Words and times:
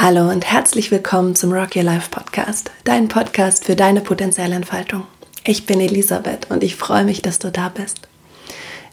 Hallo 0.00 0.30
und 0.30 0.44
herzlich 0.44 0.92
willkommen 0.92 1.34
zum 1.34 1.52
Rock 1.52 1.74
Your 1.74 1.82
Life 1.82 2.10
Podcast, 2.12 2.70
dein 2.84 3.08
Podcast 3.08 3.64
für 3.64 3.74
deine 3.74 4.00
potenzielle 4.00 4.54
Entfaltung. 4.54 5.08
Ich 5.42 5.66
bin 5.66 5.80
Elisabeth 5.80 6.48
und 6.52 6.62
ich 6.62 6.76
freue 6.76 7.02
mich, 7.02 7.20
dass 7.20 7.40
du 7.40 7.50
da 7.50 7.68
bist. 7.68 8.06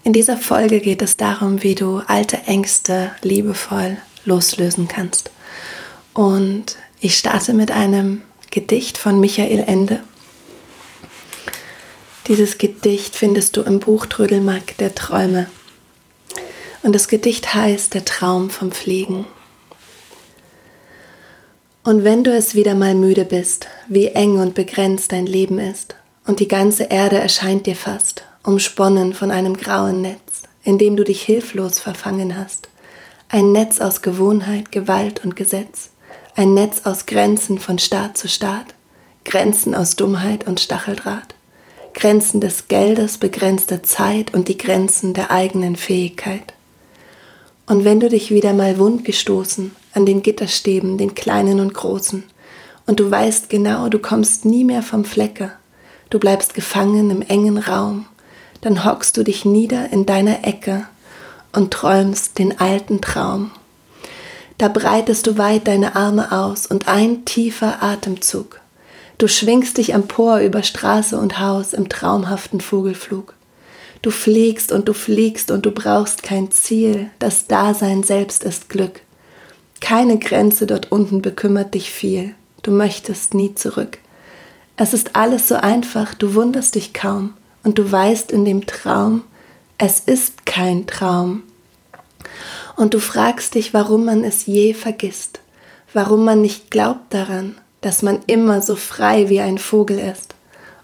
In 0.04 0.14
dieser 0.14 0.36
Folge 0.36 0.80
geht 0.80 1.04
es 1.04 1.16
darum, 1.16 1.62
wie 1.62 1.76
du 1.76 2.02
alte 2.08 2.38
Ängste 2.48 3.12
liebevoll 3.22 3.98
loslösen 4.26 4.88
kannst. 4.88 5.30
Und 6.16 6.76
ich 7.00 7.16
starte 7.16 7.54
mit 7.54 7.70
einem 7.70 8.24
Gedicht 8.50 8.98
von 8.98 9.20
Michael 9.20 9.64
Ende. 9.68 10.02
Dieses 12.28 12.58
Gedicht 12.58 13.16
findest 13.16 13.58
du 13.58 13.62
im 13.62 13.80
Buch 13.80 14.08
Trödelmark 14.08 14.76
der 14.80 14.96
Träume. 14.96 15.52
Und 16.82 16.96
das 16.96 17.08
Gedicht 17.08 17.54
heißt 17.54 17.94
Der 17.94 18.06
Traum 18.06 18.50
vom 18.50 18.72
Fliegen. 18.72 19.28
Und 21.86 22.04
wenn 22.04 22.24
du 22.24 22.36
es 22.36 22.56
wieder 22.56 22.74
mal 22.74 22.96
müde 22.96 23.26
bist, 23.26 23.68
wie 23.88 24.08
eng 24.08 24.40
und 24.40 24.56
begrenzt 24.56 25.12
dein 25.12 25.28
Leben 25.28 25.60
ist, 25.60 25.96
und 26.26 26.40
die 26.40 26.48
ganze 26.48 26.86
Erde 26.86 27.20
erscheint 27.20 27.68
dir 27.68 27.76
fast, 27.76 28.24
umsponnen 28.42 29.14
von 29.14 29.30
einem 29.30 29.56
grauen 29.56 30.02
Netz, 30.02 30.42
in 30.64 30.80
dem 30.80 30.96
du 30.96 31.04
dich 31.04 31.22
hilflos 31.22 31.78
verfangen 31.78 32.36
hast, 32.36 32.70
ein 33.30 33.52
Netz 33.52 33.82
aus 33.82 34.02
Gewohnheit, 34.02 34.72
Gewalt 34.72 35.24
und 35.24 35.36
Gesetz, 35.36 35.92
ein 36.36 36.56
Netz 36.56 36.82
aus 36.86 37.06
Grenzen 37.06 37.60
von 37.60 37.78
Staat 37.78 38.18
zu 38.18 38.28
Staat, 38.28 38.74
Grenzen 39.24 39.76
aus 39.76 39.96
Dummheit 39.96 40.48
und 40.48 40.60
Stacheldraht, 40.60 41.36
Grenzen 41.94 42.42
des 42.42 42.68
Geldes, 42.68 43.20
begrenzte 43.20 43.84
Zeit 43.84 44.34
und 44.34 44.48
die 44.48 44.58
Grenzen 44.58 45.14
der 45.14 45.30
eigenen 45.30 45.76
Fähigkeit. 45.76 46.56
Und 47.68 47.86
wenn 47.86 48.00
du 48.00 48.10
dich 48.10 48.32
wieder 48.32 48.54
mal 48.54 48.80
wundgestoßen 48.80 49.76
an 49.96 50.06
den 50.06 50.22
Gitterstäben, 50.22 50.98
den 50.98 51.16
kleinen 51.16 51.60
und 51.60 51.74
großen, 51.74 52.24
und 52.88 53.00
du 53.00 53.10
weißt 53.10 53.50
genau, 53.50 53.90
du 53.90 54.00
kommst 54.00 54.46
nie 54.46 54.64
mehr 54.64 54.84
vom 54.84 55.06
Flecke, 55.06 55.52
du 56.10 56.20
bleibst 56.20 56.54
gefangen 56.54 57.10
im 57.10 57.22
engen 57.22 57.58
Raum, 57.58 58.06
dann 58.62 58.86
hockst 58.86 59.18
du 59.18 59.24
dich 59.24 59.46
nieder 59.46 59.92
in 59.92 60.06
deiner 60.06 60.46
Ecke 60.46 60.86
und 61.52 61.72
träumst 61.72 62.38
den 62.38 62.60
alten 62.60 63.02
Traum. 63.02 63.52
Da 64.58 64.68
breitest 64.70 65.28
du 65.28 65.38
weit 65.38 65.68
deine 65.68 65.96
Arme 65.96 66.32
aus 66.32 66.66
und 66.66 66.88
ein 66.88 67.26
tiefer 67.26 67.84
Atemzug. 67.84 68.62
Du 69.18 69.28
schwingst 69.28 69.78
dich 69.78 69.94
empor 69.94 70.40
über 70.40 70.64
Straße 70.64 71.18
und 71.18 71.40
Haus 71.40 71.74
im 71.74 71.90
traumhaften 71.90 72.62
Vogelflug. 72.62 73.34
Du 74.02 74.12
fliegst 74.12 74.72
und 74.72 74.88
du 74.88 74.94
fliegst 74.94 75.52
und 75.52 75.66
du 75.66 75.72
brauchst 75.72 76.22
kein 76.22 76.52
Ziel, 76.52 77.10
das 77.20 77.48
Dasein 77.48 78.04
selbst 78.04 78.44
ist 78.44 78.70
Glück. 78.70 79.02
Keine 79.86 80.18
Grenze 80.18 80.66
dort 80.66 80.92
unten 80.92 81.22
bekümmert 81.22 81.76
dich 81.76 81.92
viel, 81.92 82.34
du 82.64 82.72
möchtest 82.72 83.36
nie 83.36 83.54
zurück. 83.54 84.00
Es 84.78 84.96
ist 84.96 85.16
alles 85.16 85.48
so 85.48 85.58
einfach, 85.58 86.16
du 86.16 86.34
wunderst 86.34 86.74
dich 86.74 86.92
kaum 86.92 87.36
und 87.64 87.78
du 87.78 87.92
weißt 87.92 88.32
in 88.32 88.46
dem 88.46 88.66
Traum, 88.66 89.24
es 89.78 90.00
ist 90.00 90.48
kein 90.48 90.88
Traum. 90.88 91.44
Und 92.76 92.96
du 92.96 93.00
fragst 93.00 93.54
dich, 93.54 93.76
warum 93.76 94.06
man 94.06 94.24
es 94.24 94.48
je 94.48 94.74
vergisst, 94.74 95.40
warum 95.94 96.26
man 96.26 96.42
nicht 96.42 96.72
glaubt 96.72 97.14
daran, 97.14 97.56
dass 97.82 98.02
man 98.02 98.24
immer 98.26 98.64
so 98.64 98.76
frei 98.76 99.30
wie 99.30 99.42
ein 99.42 99.60
Vogel 99.60 100.00
ist 100.00 100.34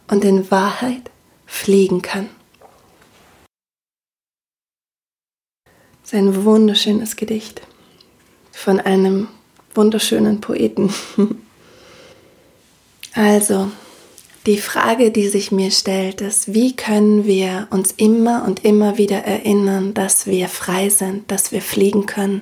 und 0.09 0.23
in 0.23 0.51
Wahrheit 0.51 1.09
fliegen 1.47 2.03
kann. 2.03 2.29
ist 6.03 6.13
ein 6.13 6.45
wunderschönes 6.45 7.15
Gedicht 7.15 7.61
von 8.51 8.79
einem 8.79 9.27
wunderschönen 9.73 10.41
Poeten. 10.41 10.93
Also, 13.13 13.69
die 14.45 14.57
Frage, 14.57 15.11
die 15.11 15.27
sich 15.27 15.51
mir 15.51 15.69
stellt, 15.69 16.21
ist, 16.21 16.53
wie 16.53 16.75
können 16.75 17.25
wir 17.25 17.67
uns 17.69 17.91
immer 17.91 18.45
und 18.47 18.63
immer 18.63 18.97
wieder 18.97 19.17
erinnern, 19.17 19.93
dass 19.93 20.27
wir 20.27 20.47
frei 20.47 20.89
sind, 20.89 21.29
dass 21.29 21.51
wir 21.51 21.61
fliegen 21.61 22.05
können, 22.05 22.41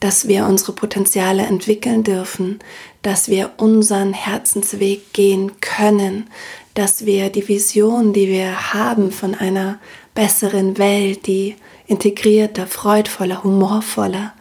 dass 0.00 0.26
wir 0.26 0.46
unsere 0.46 0.72
Potenziale 0.72 1.44
entwickeln 1.44 2.02
dürfen, 2.02 2.58
dass 3.02 3.28
wir 3.28 3.52
unseren 3.58 4.12
Herzensweg 4.12 5.12
gehen 5.12 5.52
können, 5.60 6.28
dass 6.74 7.06
wir 7.06 7.30
die 7.30 7.46
Vision, 7.46 8.12
die 8.12 8.28
wir 8.28 8.72
haben 8.72 9.12
von 9.12 9.36
einer 9.36 9.78
besseren 10.14 10.76
Welt, 10.78 11.26
die 11.26 11.54
integrierter, 11.86 12.66
freudvoller, 12.66 13.44
humorvoller, 13.44 14.34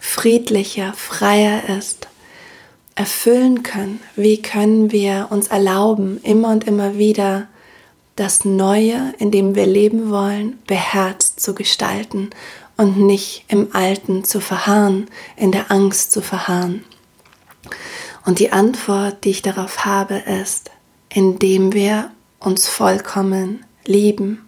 friedlicher, 0.00 0.94
freier 0.94 1.78
ist, 1.78 2.08
erfüllen 2.96 3.62
können? 3.62 4.00
Wie 4.16 4.42
können 4.42 4.90
wir 4.90 5.28
uns 5.30 5.48
erlauben, 5.48 6.18
immer 6.24 6.48
und 6.48 6.66
immer 6.66 6.98
wieder 6.98 7.46
das 8.16 8.44
Neue, 8.44 9.14
in 9.18 9.30
dem 9.30 9.54
wir 9.54 9.66
leben 9.66 10.10
wollen, 10.10 10.58
beherzt 10.66 11.38
zu 11.38 11.54
gestalten 11.54 12.30
und 12.76 12.98
nicht 12.98 13.44
im 13.48 13.68
Alten 13.74 14.24
zu 14.24 14.40
verharren, 14.40 15.06
in 15.36 15.52
der 15.52 15.70
Angst 15.70 16.10
zu 16.10 16.20
verharren? 16.20 16.84
Und 18.26 18.38
die 18.38 18.52
Antwort, 18.52 19.24
die 19.24 19.30
ich 19.30 19.42
darauf 19.42 19.84
habe, 19.84 20.16
ist, 20.16 20.70
indem 21.08 21.72
wir 21.72 22.10
uns 22.38 22.68
vollkommen 22.68 23.64
lieben, 23.84 24.46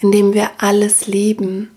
indem 0.00 0.34
wir 0.34 0.50
alles 0.58 1.06
lieben, 1.06 1.70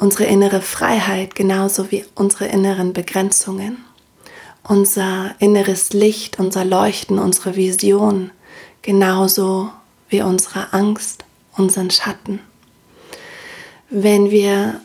unsere 0.00 0.24
innere 0.24 0.62
Freiheit 0.62 1.34
genauso 1.34 1.90
wie 1.90 2.04
unsere 2.14 2.46
inneren 2.46 2.92
Begrenzungen, 2.94 3.84
unser 4.66 5.34
inneres 5.38 5.92
Licht, 5.92 6.38
unser 6.38 6.64
Leuchten, 6.64 7.18
unsere 7.18 7.54
Vision, 7.54 8.30
genauso 8.82 9.70
wie 10.08 10.22
unsere 10.22 10.72
Angst, 10.72 11.24
unseren 11.56 11.90
Schatten. 11.90 12.40
Wenn 13.90 14.30
wir 14.30 14.80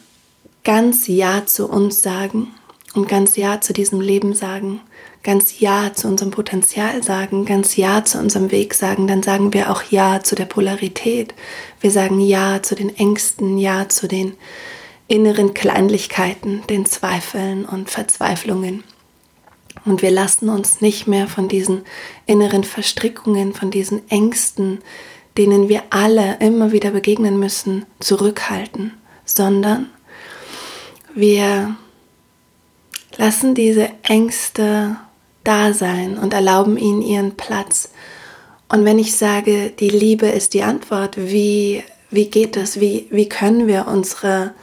ganz 0.65 1.07
Ja 1.07 1.45
zu 1.45 1.69
uns 1.69 2.01
sagen 2.01 2.47
und 2.93 3.07
ganz 3.07 3.37
Ja 3.37 3.61
zu 3.61 3.71
diesem 3.71 4.01
Leben 4.01 4.33
sagen, 4.33 4.81
ganz 5.23 5.59
Ja 5.59 5.93
zu 5.93 6.07
unserem 6.09 6.31
Potenzial 6.31 7.03
sagen, 7.03 7.45
ganz 7.45 7.77
Ja 7.77 8.03
zu 8.03 8.17
unserem 8.17 8.51
Weg 8.51 8.73
sagen, 8.73 9.07
dann 9.07 9.23
sagen 9.23 9.53
wir 9.53 9.71
auch 9.71 9.83
Ja 9.83 10.21
zu 10.21 10.35
der 10.35 10.45
Polarität. 10.45 11.33
Wir 11.79 11.91
sagen 11.91 12.19
Ja 12.19 12.61
zu 12.61 12.75
den 12.75 12.95
Ängsten, 12.95 13.57
Ja 13.57 13.87
zu 13.87 14.07
den 14.07 14.33
inneren 15.07 15.53
Kleinlichkeiten, 15.53 16.63
den 16.69 16.85
Zweifeln 16.85 17.65
und 17.65 17.89
Verzweiflungen. 17.89 18.83
Und 19.85 20.01
wir 20.01 20.11
lassen 20.11 20.49
uns 20.49 20.81
nicht 20.81 21.05
mehr 21.05 21.27
von 21.27 21.47
diesen 21.47 21.83
inneren 22.25 22.63
Verstrickungen, 22.63 23.53
von 23.53 23.69
diesen 23.69 24.09
Ängsten, 24.09 24.79
denen 25.37 25.69
wir 25.69 25.83
alle 25.89 26.37
immer 26.39 26.71
wieder 26.71 26.91
begegnen 26.91 27.39
müssen, 27.39 27.85
zurückhalten, 27.99 28.93
sondern 29.25 29.89
wir 31.13 31.75
lassen 33.17 33.53
diese 33.53 33.89
Ängste 34.03 34.97
da 35.43 35.73
sein 35.73 36.17
und 36.17 36.33
erlauben 36.33 36.77
ihnen 36.77 37.01
ihren 37.01 37.37
Platz. 37.37 37.89
Und 38.67 38.85
wenn 38.85 38.97
ich 38.97 39.15
sage, 39.15 39.71
die 39.79 39.89
Liebe 39.89 40.27
ist 40.27 40.53
die 40.53 40.63
Antwort, 40.63 41.17
wie, 41.17 41.83
wie 42.09 42.29
geht 42.29 42.57
es? 42.57 42.79
Wie, 42.79 43.07
wie 43.11 43.29
können 43.29 43.67
wir 43.67 43.87
unsere 43.87 44.53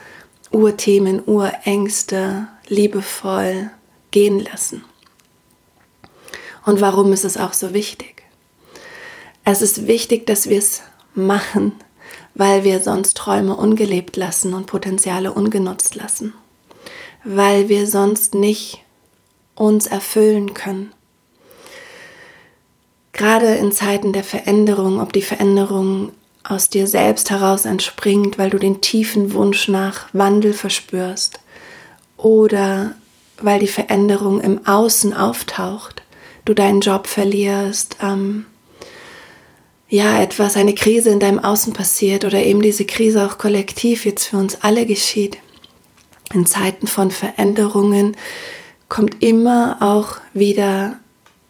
Urthemen, 0.53 1.21
Urängste 1.25 2.47
liebevoll 2.67 3.71
gehen 4.11 4.39
lassen? 4.39 4.83
Und 6.65 6.79
warum 6.79 7.11
ist 7.11 7.25
es 7.25 7.37
auch 7.37 7.53
so 7.53 7.73
wichtig? 7.73 8.23
Es 9.43 9.61
ist 9.61 9.87
wichtig, 9.87 10.25
dass 10.25 10.47
wir 10.47 10.57
es 10.57 10.81
machen, 11.15 11.73
weil 12.35 12.63
wir 12.63 12.79
sonst 12.79 13.17
Träume 13.17 13.55
ungelebt 13.55 14.15
lassen 14.15 14.53
und 14.53 14.67
Potenziale 14.67 15.33
ungenutzt 15.33 15.95
lassen. 15.95 16.33
Weil 17.23 17.67
wir 17.67 17.87
sonst 17.87 18.35
nicht 18.35 18.83
uns 19.55 19.87
erfüllen 19.87 20.53
können. 20.53 20.93
Gerade 23.11 23.55
in 23.55 23.71
Zeiten 23.71 24.13
der 24.13 24.23
Veränderung, 24.23 24.99
ob 24.99 25.13
die 25.13 25.21
Veränderung 25.21 26.11
aus 26.43 26.69
dir 26.69 26.87
selbst 26.87 27.31
heraus 27.31 27.65
entspringt, 27.65 28.37
weil 28.37 28.49
du 28.49 28.59
den 28.59 28.81
tiefen 28.81 29.33
Wunsch 29.33 29.67
nach 29.67 30.07
Wandel 30.13 30.53
verspürst 30.53 31.39
oder 32.17 32.95
weil 33.41 33.59
die 33.59 33.67
Veränderung 33.67 34.41
im 34.41 34.65
Außen 34.65 35.13
auftaucht, 35.13 36.03
du 36.45 36.53
deinen 36.53 36.81
Job 36.81 37.07
verlierst, 37.07 37.97
ähm, 38.01 38.45
ja, 39.89 40.19
etwas, 40.21 40.57
eine 40.57 40.73
Krise 40.73 41.11
in 41.11 41.19
deinem 41.19 41.39
Außen 41.39 41.71
passiert 41.73 42.25
oder 42.25 42.41
eben 42.43 42.63
diese 42.63 42.83
Krise 42.83 43.27
auch 43.27 43.37
kollektiv 43.37 44.05
jetzt 44.05 44.25
für 44.25 44.37
uns 44.37 44.63
alle 44.63 44.87
geschieht. 44.87 45.37
In 46.33 46.47
Zeiten 46.47 46.87
von 46.87 47.11
Veränderungen 47.11 48.17
kommt 48.89 49.21
immer 49.21 49.77
auch 49.81 50.17
wieder 50.33 50.97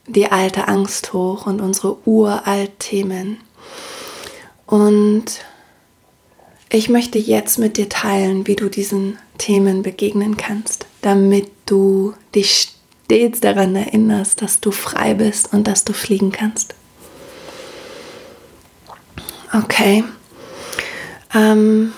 die 0.08 0.30
alte 0.30 0.68
Angst 0.68 1.14
hoch 1.14 1.46
und 1.48 1.62
unsere 1.62 2.06
Uralt-Themen. 2.06 3.38
Und 4.74 5.26
ich 6.72 6.90
möchte 6.90 7.20
jetzt 7.20 7.60
mit 7.60 7.78
dir 7.78 7.90
teilen, 7.90 8.48
wie 8.48 8.56
du 8.56 8.70
diesen 8.70 9.20
Themen 9.38 9.84
begegnen 9.84 10.36
kannst, 10.36 10.88
damit 11.04 11.52
du 11.68 12.16
dich 12.34 12.70
stets 13.06 13.40
daran 13.40 13.76
erinnerst, 13.76 14.42
dass 14.42 14.62
du 14.62 14.72
frei 14.72 15.14
bist 15.14 15.54
und 15.54 15.68
dass 15.68 15.86
du 15.86 15.94
fliegen 15.94 16.32
kannst. 16.32 16.74
Okay. 19.54 20.06
Ähm, 21.36 21.94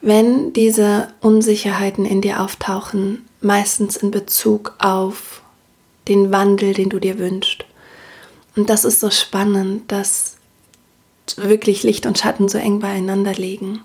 wenn 0.00 0.54
diese 0.54 1.12
Unsicherheiten 1.20 2.06
in 2.06 2.22
dir 2.22 2.40
auftauchen, 2.40 3.28
meistens 3.42 3.98
in 3.98 4.12
Bezug 4.12 4.76
auf 4.78 5.42
den 6.08 6.32
Wandel, 6.32 6.72
den 6.72 6.88
du 6.88 6.98
dir 6.98 7.18
wünschst. 7.18 7.66
Und 8.56 8.70
das 8.70 8.84
ist 8.84 9.00
so 9.00 9.10
spannend, 9.10 9.90
dass 9.90 10.36
wirklich 11.36 11.82
Licht 11.82 12.06
und 12.06 12.18
Schatten 12.18 12.48
so 12.48 12.58
eng 12.58 12.80
beieinander 12.80 13.32
liegen. 13.32 13.80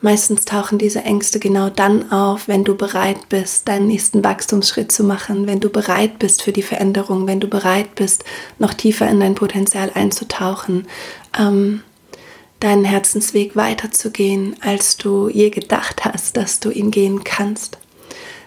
Meistens 0.00 0.44
tauchen 0.44 0.78
diese 0.78 1.02
Ängste 1.02 1.38
genau 1.38 1.70
dann 1.70 2.10
auf, 2.10 2.48
wenn 2.48 2.64
du 2.64 2.74
bereit 2.74 3.28
bist, 3.28 3.68
deinen 3.68 3.86
nächsten 3.86 4.24
Wachstumsschritt 4.24 4.90
zu 4.90 5.04
machen, 5.04 5.46
wenn 5.46 5.60
du 5.60 5.68
bereit 5.68 6.18
bist 6.18 6.42
für 6.42 6.52
die 6.52 6.64
Veränderung, 6.64 7.28
wenn 7.28 7.38
du 7.38 7.46
bereit 7.46 7.94
bist, 7.94 8.24
noch 8.58 8.74
tiefer 8.74 9.08
in 9.08 9.20
dein 9.20 9.36
Potenzial 9.36 9.92
einzutauchen, 9.94 10.88
ähm, 11.38 11.82
deinen 12.58 12.84
Herzensweg 12.84 13.54
weiterzugehen, 13.54 14.56
als 14.60 14.96
du 14.96 15.28
je 15.28 15.50
gedacht 15.50 16.04
hast, 16.04 16.36
dass 16.36 16.58
du 16.58 16.70
ihn 16.70 16.90
gehen 16.90 17.22
kannst. 17.22 17.78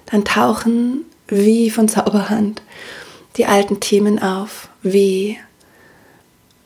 Dann 0.08 0.26
tauchen 0.26 1.06
wie 1.28 1.70
von 1.70 1.88
Zauberhand 1.88 2.62
die 3.38 3.46
alten 3.46 3.80
Themen 3.80 4.22
auf, 4.22 4.68
wie 4.86 5.38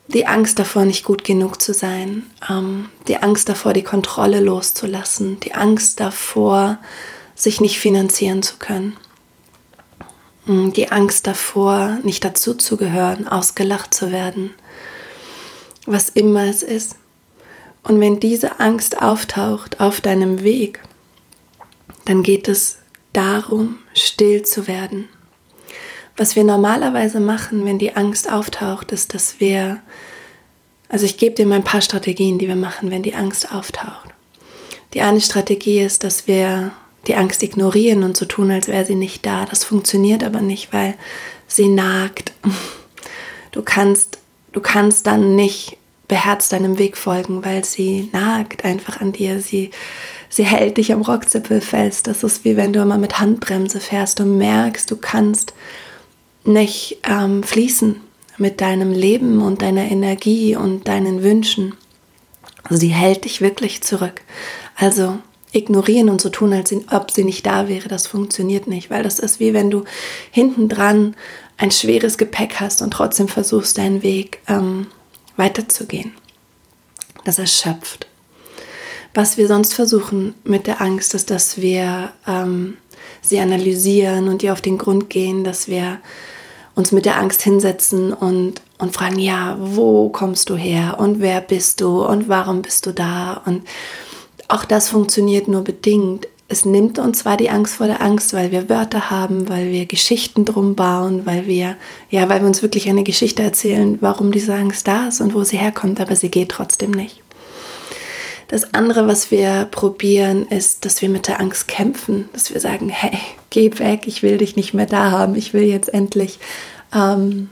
die 0.08 0.28
Angst 0.28 0.60
davor, 0.60 0.86
nicht 0.86 1.06
gut 1.06 1.24
genug 1.24 1.62
zu 1.62 1.74
sein, 1.74 2.24
ähm, 2.50 2.90
die 3.08 3.18
Angst 3.18 3.48
davor, 3.48 3.74
die 3.74 3.84
Kontrolle 3.84 4.42
loszulassen, 4.42 5.40
die 5.40 5.54
Angst 5.54 6.00
davor, 6.00 6.80
sich 7.36 7.62
nicht 7.62 7.80
finanzieren 7.80 8.42
zu 8.42 8.58
können, 8.58 8.98
mm, 10.46 10.72
die 10.72 10.92
Angst 10.92 11.28
davor, 11.28 12.00
nicht 12.04 12.26
dazuzugehören, 12.26 13.28
ausgelacht 13.28 13.94
zu 13.94 14.12
werden, 14.12 14.52
was 15.86 16.10
immer 16.10 16.44
es 16.46 16.62
ist. 16.62 16.96
Und 17.84 18.02
wenn 18.02 18.20
diese 18.20 18.60
Angst 18.60 19.02
auftaucht 19.02 19.80
auf 19.80 20.02
deinem 20.02 20.44
Weg, 20.44 20.82
dann 22.04 22.24
geht 22.24 22.50
es 22.50 22.80
darum, 23.14 23.78
still 23.94 24.44
zu 24.44 24.68
werden 24.68 25.08
was 26.20 26.36
wir 26.36 26.44
normalerweise 26.44 27.20
machen, 27.22 27.66
wenn 27.66 27.80
die 27.80 27.96
Angst 27.96 28.32
auftaucht, 28.32 28.92
ist, 28.92 29.14
dass 29.14 29.40
wir, 29.40 29.80
also 30.90 31.06
ich 31.06 31.18
gebe 31.18 31.36
dir 31.36 31.46
mal 31.46 31.56
ein 31.56 31.64
paar 31.64 31.82
Strategien, 31.82 32.38
die 32.38 32.48
wir 32.48 32.58
machen, 32.58 32.92
wenn 32.92 33.04
die 33.04 33.16
Angst 33.16 33.54
auftaucht. 33.54 34.10
Die 34.94 35.02
eine 35.02 35.22
Strategie 35.22 35.80
ist, 35.80 36.04
dass 36.04 36.28
wir 36.28 36.72
die 37.08 37.16
Angst 37.16 37.42
ignorieren 37.42 38.04
und 38.04 38.18
so 38.18 38.26
tun, 38.26 38.52
als 38.52 38.68
wäre 38.68 38.86
sie 38.86 38.96
nicht 38.96 39.26
da. 39.26 39.46
Das 39.46 39.64
funktioniert 39.64 40.24
aber 40.24 40.42
nicht, 40.42 40.74
weil 40.74 40.96
sie 41.48 41.70
nagt. 41.70 42.34
Du 43.52 43.64
kannst, 43.64 44.20
du 44.52 44.60
kannst 44.60 45.08
dann 45.08 45.36
nicht 45.36 45.78
beherzt 46.08 46.52
deinem 46.52 46.78
Weg 46.78 46.98
folgen, 46.98 47.46
weil 47.46 47.64
sie 47.64 48.10
nagt 48.12 48.66
einfach 48.66 49.00
an 49.00 49.12
dir. 49.12 49.40
Sie, 49.42 49.72
sie 50.28 50.44
hält 50.44 50.78
dich 50.78 50.92
am 50.92 51.02
Rockzippel 51.02 51.62
fest. 51.62 52.08
Das 52.08 52.24
ist 52.24 52.44
wie 52.44 52.58
wenn 52.58 52.74
du 52.74 52.82
immer 52.82 52.98
mit 52.98 53.20
Handbremse 53.20 53.80
fährst 53.80 54.20
und 54.20 54.38
merkst, 54.38 54.92
du 54.92 54.98
kannst 54.98 55.54
nicht 56.50 57.00
ähm, 57.04 57.44
fließen 57.44 58.02
mit 58.38 58.62
deinem 58.62 58.92
Leben 58.92 59.42
und 59.42 59.62
deiner 59.62 59.90
Energie 59.90 60.56
und 60.56 60.88
deinen 60.88 61.24
Wünschen. 61.24 61.76
Also 62.64 62.80
sie 62.82 62.90
hält 62.90 63.26
dich 63.26 63.42
wirklich 63.42 63.82
zurück. 63.82 64.22
Also 64.76 65.20
ignorieren 65.52 66.10
und 66.10 66.22
so 66.22 66.30
tun, 66.30 66.54
als 66.54 66.74
ob 66.92 67.12
sie 67.12 67.24
nicht 67.24 67.46
da 67.46 67.68
wäre, 67.68 67.88
das 67.88 68.08
funktioniert 68.08 68.68
nicht, 68.68 68.90
weil 68.90 69.04
das 69.04 69.20
ist 69.20 69.40
wie 69.40 69.54
wenn 69.54 69.72
du 69.72 69.84
hinten 70.32 70.70
dran 70.70 71.16
ein 71.58 71.72
schweres 71.72 72.18
Gepäck 72.18 72.60
hast 72.60 72.82
und 72.82 72.92
trotzdem 72.92 73.28
versuchst, 73.28 73.78
deinen 73.78 74.04
Weg 74.04 74.42
ähm, 74.48 74.88
weiterzugehen. 75.36 76.14
Das 77.26 77.40
erschöpft. 77.40 78.08
Was 79.14 79.38
wir 79.38 79.48
sonst 79.48 79.74
versuchen 79.74 80.36
mit 80.44 80.68
der 80.68 80.82
Angst, 80.82 81.16
ist, 81.16 81.32
dass 81.32 81.60
wir 81.60 82.14
ähm, 82.28 82.78
sie 83.22 83.40
analysieren 83.40 84.30
und 84.30 84.44
ihr 84.44 84.54
auf 84.54 84.62
den 84.62 84.78
Grund 84.78 85.10
gehen, 85.10 85.44
dass 85.44 85.68
wir 85.68 86.00
uns 86.80 86.92
mit 86.92 87.06
der 87.06 87.20
Angst 87.20 87.42
hinsetzen 87.42 88.14
und, 88.14 88.62
und 88.80 88.96
fragen, 88.96 89.20
ja, 89.20 89.58
wo 89.60 90.10
kommst 90.10 90.50
du 90.50 90.56
her 90.56 90.96
und 90.98 91.20
wer 91.20 91.42
bist 91.42 91.82
du 91.82 92.04
und 92.04 92.30
warum 92.30 92.62
bist 92.62 92.86
du 92.86 92.94
da? 92.94 93.42
Und 93.46 93.64
auch 94.48 94.66
das 94.66 94.90
funktioniert 94.90 95.48
nur 95.48 95.64
bedingt. 95.64 96.28
Es 96.48 96.66
nimmt 96.66 96.98
uns 96.98 97.20
zwar 97.20 97.38
die 97.38 97.52
Angst 97.52 97.76
vor 97.76 97.86
der 97.86 98.02
Angst, 98.02 98.34
weil 98.34 98.52
wir 98.52 98.70
Wörter 98.70 99.12
haben, 99.12 99.50
weil 99.50 99.72
wir 99.72 99.86
Geschichten 99.86 100.46
drum 100.46 100.74
bauen, 100.76 101.26
weil 101.26 101.46
wir, 101.46 101.76
ja, 102.10 102.28
weil 102.30 102.40
wir 102.40 102.48
uns 102.48 102.64
wirklich 102.64 102.90
eine 102.90 103.04
Geschichte 103.04 103.44
erzählen, 103.44 104.00
warum 104.02 104.32
diese 104.32 104.56
Angst 104.56 104.88
da 104.88 105.10
ist 105.10 105.22
und 105.22 105.36
wo 105.36 105.44
sie 105.44 105.58
herkommt, 105.58 106.00
aber 106.00 106.16
sie 106.16 106.32
geht 106.32 106.50
trotzdem 106.50 106.92
nicht. 106.92 107.22
Das 108.50 108.74
andere, 108.74 109.08
was 109.08 109.30
wir 109.30 109.68
probieren, 109.70 110.48
ist, 110.48 110.84
dass 110.84 111.04
wir 111.04 111.10
mit 111.10 111.28
der 111.28 111.40
Angst 111.40 111.68
kämpfen, 111.68 112.30
dass 112.34 112.52
wir 112.52 112.60
sagen, 112.60 112.90
hey, 112.90 113.18
geh 113.52 113.72
weg, 113.78 114.02
ich 114.08 114.24
will 114.24 114.40
dich 114.40 114.56
nicht 114.56 114.74
mehr 114.74 114.88
da 114.88 115.12
haben, 115.12 115.36
ich 115.36 115.54
will 115.54 115.64
jetzt 115.64 115.94
endlich 115.94 116.40
ähm, 116.94 117.52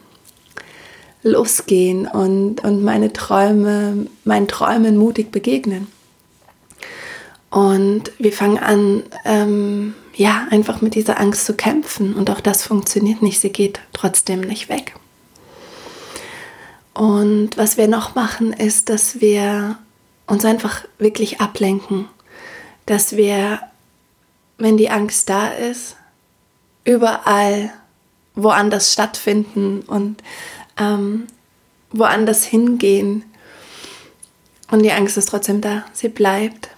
losgehen 1.21 2.07
und, 2.07 2.63
und 2.63 2.83
meine 2.83 3.13
Träume, 3.13 4.07
meinen 4.23 4.47
Träumen 4.47 4.97
mutig 4.97 5.31
begegnen. 5.31 5.87
Und 7.51 8.11
wir 8.17 8.33
fangen 8.33 8.57
an, 8.57 9.03
ähm, 9.23 9.93
ja, 10.15 10.47
einfach 10.49 10.81
mit 10.81 10.95
dieser 10.95 11.19
Angst 11.19 11.45
zu 11.45 11.53
kämpfen. 11.53 12.15
Und 12.15 12.31
auch 12.31 12.41
das 12.41 12.63
funktioniert 12.63 13.21
nicht. 13.21 13.39
Sie 13.39 13.51
geht 13.51 13.79
trotzdem 13.93 14.41
nicht 14.41 14.67
weg. 14.67 14.95
Und 16.95 17.51
was 17.55 17.77
wir 17.77 17.87
noch 17.87 18.15
machen, 18.15 18.51
ist, 18.51 18.89
dass 18.89 19.21
wir 19.21 19.77
uns 20.27 20.45
einfach 20.45 20.83
wirklich 20.99 21.41
ablenken, 21.41 22.07
dass 22.85 23.15
wir, 23.15 23.61
wenn 24.57 24.77
die 24.77 24.89
Angst 24.89 25.29
da 25.29 25.47
ist, 25.47 25.95
überall 26.83 27.71
woanders 28.35 28.93
stattfinden 28.93 29.81
und 29.81 30.21
ähm, 30.77 31.27
woanders 31.91 32.45
hingehen. 32.45 33.23
Und 34.69 34.83
die 34.83 34.91
Angst 34.91 35.17
ist 35.17 35.29
trotzdem 35.29 35.61
da, 35.61 35.85
sie 35.93 36.09
bleibt. 36.09 36.69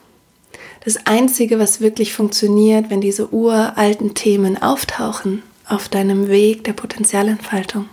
Das 0.86 1.06
Einzige, 1.06 1.60
was 1.60 1.82
wirklich 1.82 2.14
funktioniert, 2.14 2.90
wenn 2.90 3.02
diese 3.02 3.34
uralten 3.34 4.14
Themen 4.14 4.62
auftauchen 4.62 5.44
auf 5.68 5.90
deinem 5.90 6.28
Weg 6.28 6.64
der 6.64 6.74
Potenzialentfaltung, 6.74 7.90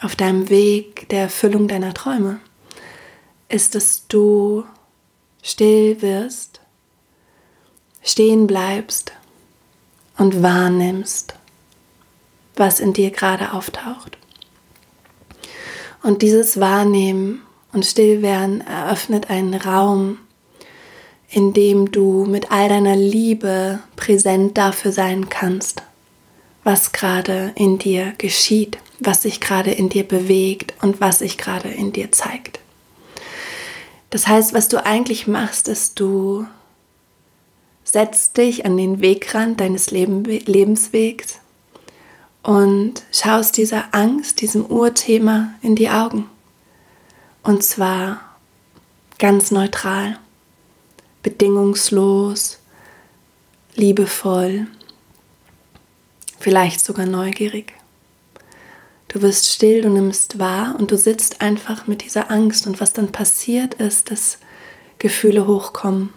auf 0.00 0.14
deinem 0.14 0.50
Weg 0.50 1.08
der 1.08 1.22
Erfüllung 1.22 1.66
deiner 1.66 1.94
Träume, 1.94 2.40
ist, 3.48 3.74
dass 3.74 4.06
du 4.08 4.64
still 5.42 6.02
wirst, 6.02 6.60
stehen 8.02 8.46
bleibst 8.46 9.12
und 10.16 10.42
wahrnimmst, 10.42 11.34
was 12.56 12.80
in 12.80 12.92
dir 12.92 13.10
gerade 13.10 13.52
auftaucht. 13.52 14.18
Und 16.02 16.22
dieses 16.22 16.60
Wahrnehmen 16.60 17.42
und 17.72 17.84
Stillwerden 17.84 18.60
eröffnet 18.60 19.30
einen 19.30 19.54
Raum, 19.54 20.18
in 21.30 21.52
dem 21.52 21.92
du 21.92 22.24
mit 22.24 22.50
all 22.50 22.68
deiner 22.68 22.96
Liebe 22.96 23.80
präsent 23.96 24.56
dafür 24.56 24.92
sein 24.92 25.28
kannst, 25.28 25.82
was 26.64 26.92
gerade 26.92 27.52
in 27.54 27.78
dir 27.78 28.14
geschieht, 28.18 28.78
was 29.00 29.22
sich 29.22 29.40
gerade 29.40 29.70
in 29.70 29.88
dir 29.88 30.04
bewegt 30.04 30.74
und 30.82 31.00
was 31.00 31.18
sich 31.18 31.36
gerade 31.36 31.68
in 31.68 31.92
dir 31.92 32.10
zeigt. 32.12 32.60
Das 34.10 34.26
heißt, 34.26 34.54
was 34.54 34.68
du 34.68 34.84
eigentlich 34.84 35.26
machst, 35.26 35.68
ist, 35.68 36.00
du 36.00 36.46
setzt 37.84 38.36
dich 38.36 38.64
an 38.64 38.76
den 38.76 39.00
Wegrand 39.00 39.60
deines 39.60 39.90
Leben, 39.90 40.24
Lebenswegs 40.24 41.38
und 42.42 43.02
schaust 43.12 43.56
dieser 43.56 43.94
Angst, 43.94 44.40
diesem 44.40 44.66
Urthema 44.66 45.54
in 45.62 45.76
die 45.76 45.90
Augen. 45.90 46.28
Und 47.42 47.62
zwar 47.62 48.20
ganz 49.18 49.50
neutral, 49.50 50.18
bedingungslos, 51.22 52.58
liebevoll, 53.74 54.66
vielleicht 56.38 56.84
sogar 56.84 57.06
neugierig. 57.06 57.77
Du 59.08 59.22
wirst 59.22 59.50
still, 59.50 59.80
du 59.80 59.88
nimmst 59.88 60.38
wahr 60.38 60.76
und 60.78 60.90
du 60.90 60.98
sitzt 60.98 61.40
einfach 61.40 61.86
mit 61.86 62.04
dieser 62.04 62.30
Angst. 62.30 62.66
Und 62.66 62.80
was 62.80 62.92
dann 62.92 63.10
passiert 63.10 63.74
ist, 63.74 64.10
dass 64.10 64.38
Gefühle 64.98 65.46
hochkommen. 65.46 66.10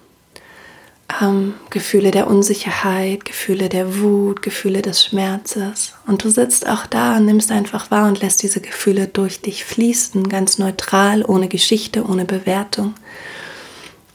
Ähm, 1.21 1.55
Gefühle 1.69 2.11
der 2.11 2.27
Unsicherheit, 2.27 3.25
Gefühle 3.25 3.69
der 3.69 3.99
Wut, 3.99 4.41
Gefühle 4.41 4.81
des 4.81 5.03
Schmerzes. 5.03 5.93
Und 6.05 6.23
du 6.23 6.29
sitzt 6.29 6.67
auch 6.67 6.85
da 6.85 7.17
und 7.17 7.25
nimmst 7.25 7.51
einfach 7.51 7.91
wahr 7.91 8.07
und 8.07 8.21
lässt 8.21 8.43
diese 8.43 8.61
Gefühle 8.61 9.07
durch 9.07 9.41
dich 9.41 9.63
fließen, 9.63 10.27
ganz 10.29 10.57
neutral, 10.57 11.23
ohne 11.25 11.47
Geschichte, 11.47 12.05
ohne 12.05 12.25
Bewertung. 12.25 12.93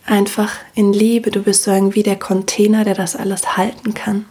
Einfach 0.05 0.53
in 0.75 0.93
Liebe. 0.93 1.31
Du 1.31 1.43
bist 1.43 1.65
so 1.65 1.71
irgendwie 1.71 2.03
der 2.03 2.19
Container, 2.19 2.85
der 2.85 2.95
das 2.95 3.17
alles 3.17 3.57
halten 3.57 3.95
kann. 3.95 4.27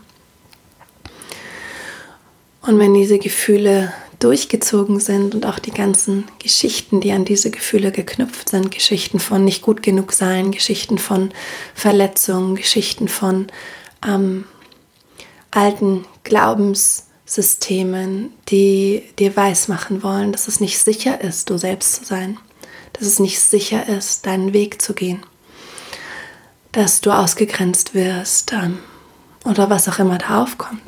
Und 2.61 2.79
wenn 2.79 2.93
diese 2.93 3.19
Gefühle 3.19 3.93
durchgezogen 4.19 4.99
sind 4.99 5.35
und 5.35 5.45
auch 5.45 5.59
die 5.59 5.71
ganzen 5.71 6.25
Geschichten, 6.39 7.01
die 7.01 7.11
an 7.11 7.25
diese 7.25 7.51
Gefühle 7.51 7.91
geknüpft 7.91 8.49
sind, 8.49 8.71
Geschichten 8.71 9.19
von 9.19 9.45
nicht 9.45 9.61
gut 9.61 9.83
genug 9.83 10.13
sein, 10.13 10.51
Geschichten 10.51 10.97
von 10.97 11.31
Verletzungen, 11.73 12.55
Geschichten 12.55 13.07
von 13.07 13.47
ähm, 14.05 14.45
alten 15.51 16.05
Glaubenssystemen, 16.23 18.33
die 18.49 19.03
dir 19.19 19.35
weismachen 19.35 20.01
wollen, 20.03 20.31
dass 20.31 20.47
es 20.47 20.59
nicht 20.59 20.79
sicher 20.79 21.21
ist, 21.21 21.49
du 21.49 21.57
selbst 21.57 21.95
zu 21.95 22.05
sein, 22.05 22.37
dass 22.93 23.07
es 23.07 23.19
nicht 23.19 23.39
sicher 23.39 23.87
ist, 23.87 24.25
deinen 24.25 24.53
Weg 24.53 24.81
zu 24.81 24.93
gehen, 24.93 25.23
dass 26.71 27.01
du 27.01 27.11
ausgegrenzt 27.11 27.93
wirst 27.93 28.53
ähm, 28.53 28.79
oder 29.43 29.69
was 29.69 29.87
auch 29.87 29.99
immer 29.99 30.17
da 30.17 30.41
aufkommt. 30.43 30.81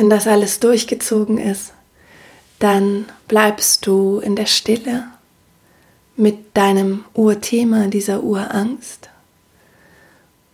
Wenn 0.00 0.08
das 0.08 0.26
alles 0.26 0.60
durchgezogen 0.60 1.36
ist, 1.36 1.74
dann 2.58 3.04
bleibst 3.28 3.86
du 3.86 4.18
in 4.20 4.34
der 4.34 4.46
Stille 4.46 5.04
mit 6.16 6.56
deinem 6.56 7.04
Urthema, 7.12 7.88
dieser 7.88 8.22
Urangst. 8.22 9.10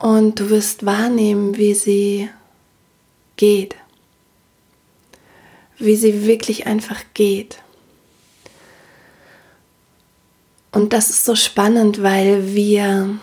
Und 0.00 0.40
du 0.40 0.50
wirst 0.50 0.84
wahrnehmen, 0.84 1.56
wie 1.56 1.74
sie 1.74 2.28
geht. 3.36 3.76
Wie 5.78 5.94
sie 5.94 6.26
wirklich 6.26 6.66
einfach 6.66 7.04
geht. 7.14 7.62
Und 10.72 10.92
das 10.92 11.08
ist 11.08 11.24
so 11.24 11.36
spannend, 11.36 12.02
weil 12.02 12.52
wir 12.52 13.16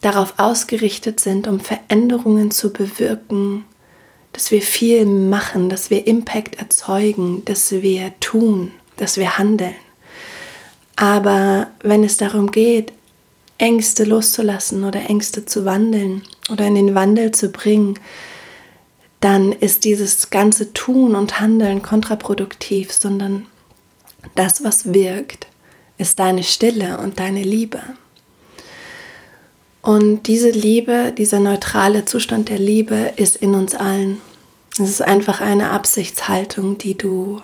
darauf 0.00 0.34
ausgerichtet 0.36 1.18
sind, 1.18 1.48
um 1.48 1.58
Veränderungen 1.58 2.52
zu 2.52 2.72
bewirken, 2.72 3.64
dass 4.32 4.50
wir 4.50 4.62
viel 4.62 5.04
machen, 5.04 5.68
dass 5.68 5.90
wir 5.90 6.06
Impact 6.06 6.58
erzeugen, 6.58 7.44
dass 7.44 7.70
wir 7.70 8.12
tun, 8.20 8.72
dass 8.96 9.16
wir 9.16 9.38
handeln. 9.38 9.74
Aber 10.96 11.68
wenn 11.82 12.04
es 12.04 12.16
darum 12.16 12.50
geht, 12.50 12.92
Ängste 13.58 14.04
loszulassen 14.04 14.84
oder 14.84 15.08
Ängste 15.08 15.44
zu 15.44 15.64
wandeln 15.64 16.22
oder 16.50 16.66
in 16.66 16.74
den 16.74 16.94
Wandel 16.94 17.32
zu 17.32 17.50
bringen, 17.50 17.98
dann 19.20 19.52
ist 19.52 19.84
dieses 19.84 20.30
ganze 20.30 20.72
Tun 20.72 21.14
und 21.14 21.38
Handeln 21.38 21.80
kontraproduktiv, 21.80 22.92
sondern 22.92 23.46
das, 24.34 24.64
was 24.64 24.92
wirkt, 24.92 25.46
ist 25.96 26.18
deine 26.18 26.42
Stille 26.42 26.98
und 26.98 27.20
deine 27.20 27.42
Liebe. 27.42 27.80
Und 29.82 30.28
diese 30.28 30.50
Liebe, 30.50 31.12
dieser 31.16 31.40
neutrale 31.40 32.04
Zustand 32.04 32.48
der 32.48 32.60
Liebe 32.60 33.14
ist 33.16 33.34
in 33.34 33.54
uns 33.54 33.74
allen. 33.74 34.20
Es 34.74 34.88
ist 34.88 35.02
einfach 35.02 35.40
eine 35.40 35.70
Absichtshaltung, 35.70 36.78
die 36.78 36.96
du 36.96 37.42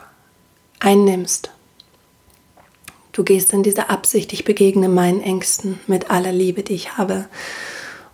einnimmst. 0.79 1.51
Du 3.11 3.25
gehst 3.25 3.53
in 3.53 3.65
diese 3.65 3.91
Absicht, 3.91 4.33
ich 4.33 4.45
begegne 4.45 4.89
meinen 4.89 5.21
Ängsten 5.21 5.81
mit 5.89 6.13
aller 6.13 6.31
Liebe, 6.31 6.63
die 6.63 6.75
ich 6.75 6.97
habe. 6.97 7.27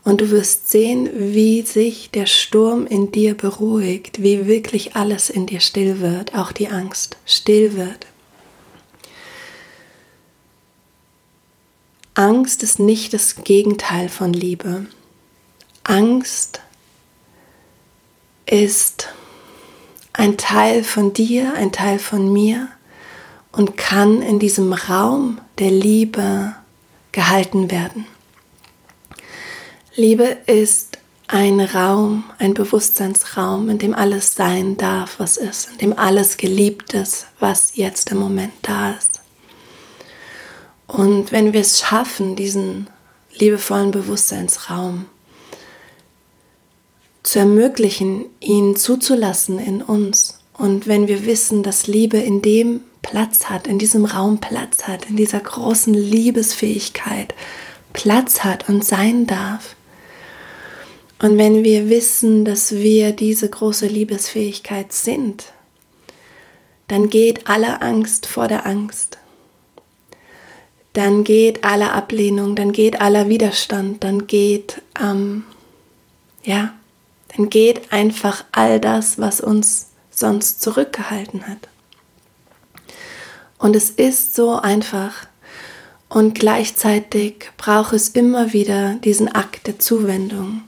Und 0.04 0.22
du 0.22 0.30
wirst 0.30 0.70
sehen, 0.70 1.10
wie 1.14 1.60
sich 1.60 2.10
der 2.10 2.24
Sturm 2.24 2.86
in 2.86 3.12
dir 3.12 3.34
beruhigt, 3.34 4.22
wie 4.22 4.46
wirklich 4.46 4.96
alles 4.96 5.28
in 5.28 5.44
dir 5.44 5.60
still 5.60 6.00
wird, 6.00 6.34
auch 6.34 6.52
die 6.52 6.68
Angst 6.68 7.18
still 7.26 7.76
wird. 7.76 8.06
Angst 12.14 12.62
ist 12.62 12.78
nicht 12.78 13.12
das 13.12 13.42
Gegenteil 13.42 14.08
von 14.08 14.32
Liebe. 14.32 14.86
Angst 15.82 16.60
ist 18.46 19.08
ein 20.12 20.36
Teil 20.36 20.84
von 20.84 21.12
dir, 21.12 21.54
ein 21.54 21.72
Teil 21.72 21.98
von 21.98 22.32
mir 22.32 22.68
und 23.50 23.76
kann 23.76 24.22
in 24.22 24.38
diesem 24.38 24.72
Raum 24.72 25.40
der 25.58 25.72
Liebe 25.72 26.54
gehalten 27.10 27.72
werden. 27.72 28.06
Liebe 29.96 30.38
ist 30.46 30.98
ein 31.26 31.58
Raum, 31.58 32.24
ein 32.38 32.54
Bewusstseinsraum, 32.54 33.68
in 33.68 33.78
dem 33.78 33.94
alles 33.94 34.36
sein 34.36 34.76
darf, 34.76 35.18
was 35.18 35.36
ist, 35.36 35.70
in 35.72 35.78
dem 35.78 35.98
alles 35.98 36.36
geliebt 36.36 36.94
ist, 36.94 37.26
was 37.40 37.74
jetzt 37.74 38.12
im 38.12 38.18
Moment 38.18 38.52
da 38.62 38.92
ist. 38.92 39.13
Und 40.94 41.32
wenn 41.32 41.52
wir 41.52 41.60
es 41.60 41.80
schaffen, 41.80 42.36
diesen 42.36 42.86
liebevollen 43.36 43.90
Bewusstseinsraum 43.90 45.06
zu 47.24 47.40
ermöglichen, 47.40 48.26
ihn 48.38 48.76
zuzulassen 48.76 49.58
in 49.58 49.82
uns, 49.82 50.38
und 50.56 50.86
wenn 50.86 51.08
wir 51.08 51.26
wissen, 51.26 51.64
dass 51.64 51.88
Liebe 51.88 52.18
in 52.18 52.42
dem 52.42 52.82
Platz 53.02 53.46
hat, 53.46 53.66
in 53.66 53.80
diesem 53.80 54.04
Raum 54.04 54.38
Platz 54.38 54.84
hat, 54.84 55.06
in 55.10 55.16
dieser 55.16 55.40
großen 55.40 55.92
Liebesfähigkeit 55.92 57.34
Platz 57.92 58.44
hat 58.44 58.68
und 58.68 58.84
sein 58.84 59.26
darf, 59.26 59.74
und 61.20 61.38
wenn 61.38 61.64
wir 61.64 61.88
wissen, 61.88 62.44
dass 62.44 62.70
wir 62.70 63.10
diese 63.10 63.50
große 63.50 63.88
Liebesfähigkeit 63.88 64.92
sind, 64.92 65.46
dann 66.86 67.10
geht 67.10 67.48
alle 67.48 67.82
Angst 67.82 68.26
vor 68.26 68.46
der 68.46 68.64
Angst 68.64 69.18
dann 70.94 71.24
geht 71.24 71.64
alle 71.64 71.92
Ablehnung, 71.92 72.56
dann 72.56 72.72
geht 72.72 73.00
aller 73.00 73.28
Widerstand, 73.28 74.02
dann 74.02 74.26
geht, 74.26 74.80
ähm, 75.00 75.44
ja, 76.44 76.72
dann 77.36 77.50
geht 77.50 77.92
einfach 77.92 78.44
all 78.52 78.80
das, 78.80 79.18
was 79.18 79.40
uns 79.40 79.90
sonst 80.10 80.62
zurückgehalten 80.62 81.46
hat. 81.48 81.68
Und 83.58 83.74
es 83.76 83.90
ist 83.90 84.34
so 84.34 84.56
einfach. 84.56 85.26
Und 86.08 86.38
gleichzeitig 86.38 87.50
braucht 87.56 87.92
es 87.92 88.10
immer 88.10 88.52
wieder 88.52 88.94
diesen 89.02 89.34
Akt 89.34 89.66
der 89.66 89.80
Zuwendung 89.80 90.62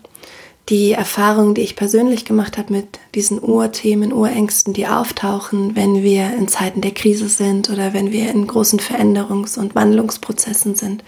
die 0.69 0.93
Erfahrung, 0.93 1.55
die 1.55 1.61
ich 1.61 1.77
persönlich 1.77 2.25
gemacht 2.25 2.59
habe 2.59 2.73
mit 2.73 2.99
diesen 3.15 3.41
Urthemen, 3.41 4.13
Urängsten, 4.13 4.75
die 4.75 4.87
auftauchen, 4.87 5.77
wenn 5.77 6.03
wir 6.03 6.35
in 6.35 6.49
Zeiten 6.49 6.81
der 6.81 6.91
Krise 6.91 7.29
sind 7.29 7.71
oder 7.71 7.93
wenn 7.95 8.11
wir 8.11 8.31
in 8.31 8.47
großen 8.47 8.81
Veränderungs- 8.81 9.59
und 9.59 9.77
Wandlungsprozessen 9.77 10.75
sind, 10.75 11.05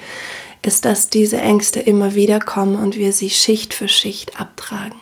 ist, 0.63 0.85
dass 0.85 1.09
diese 1.09 1.39
Ängste 1.39 1.81
immer 1.81 2.15
wieder 2.15 2.39
kommen 2.39 2.77
und 2.77 2.97
wir 2.97 3.13
sie 3.13 3.31
Schicht 3.31 3.75
für 3.75 3.89
Schicht 3.89 4.41
abtragen. 4.41 4.99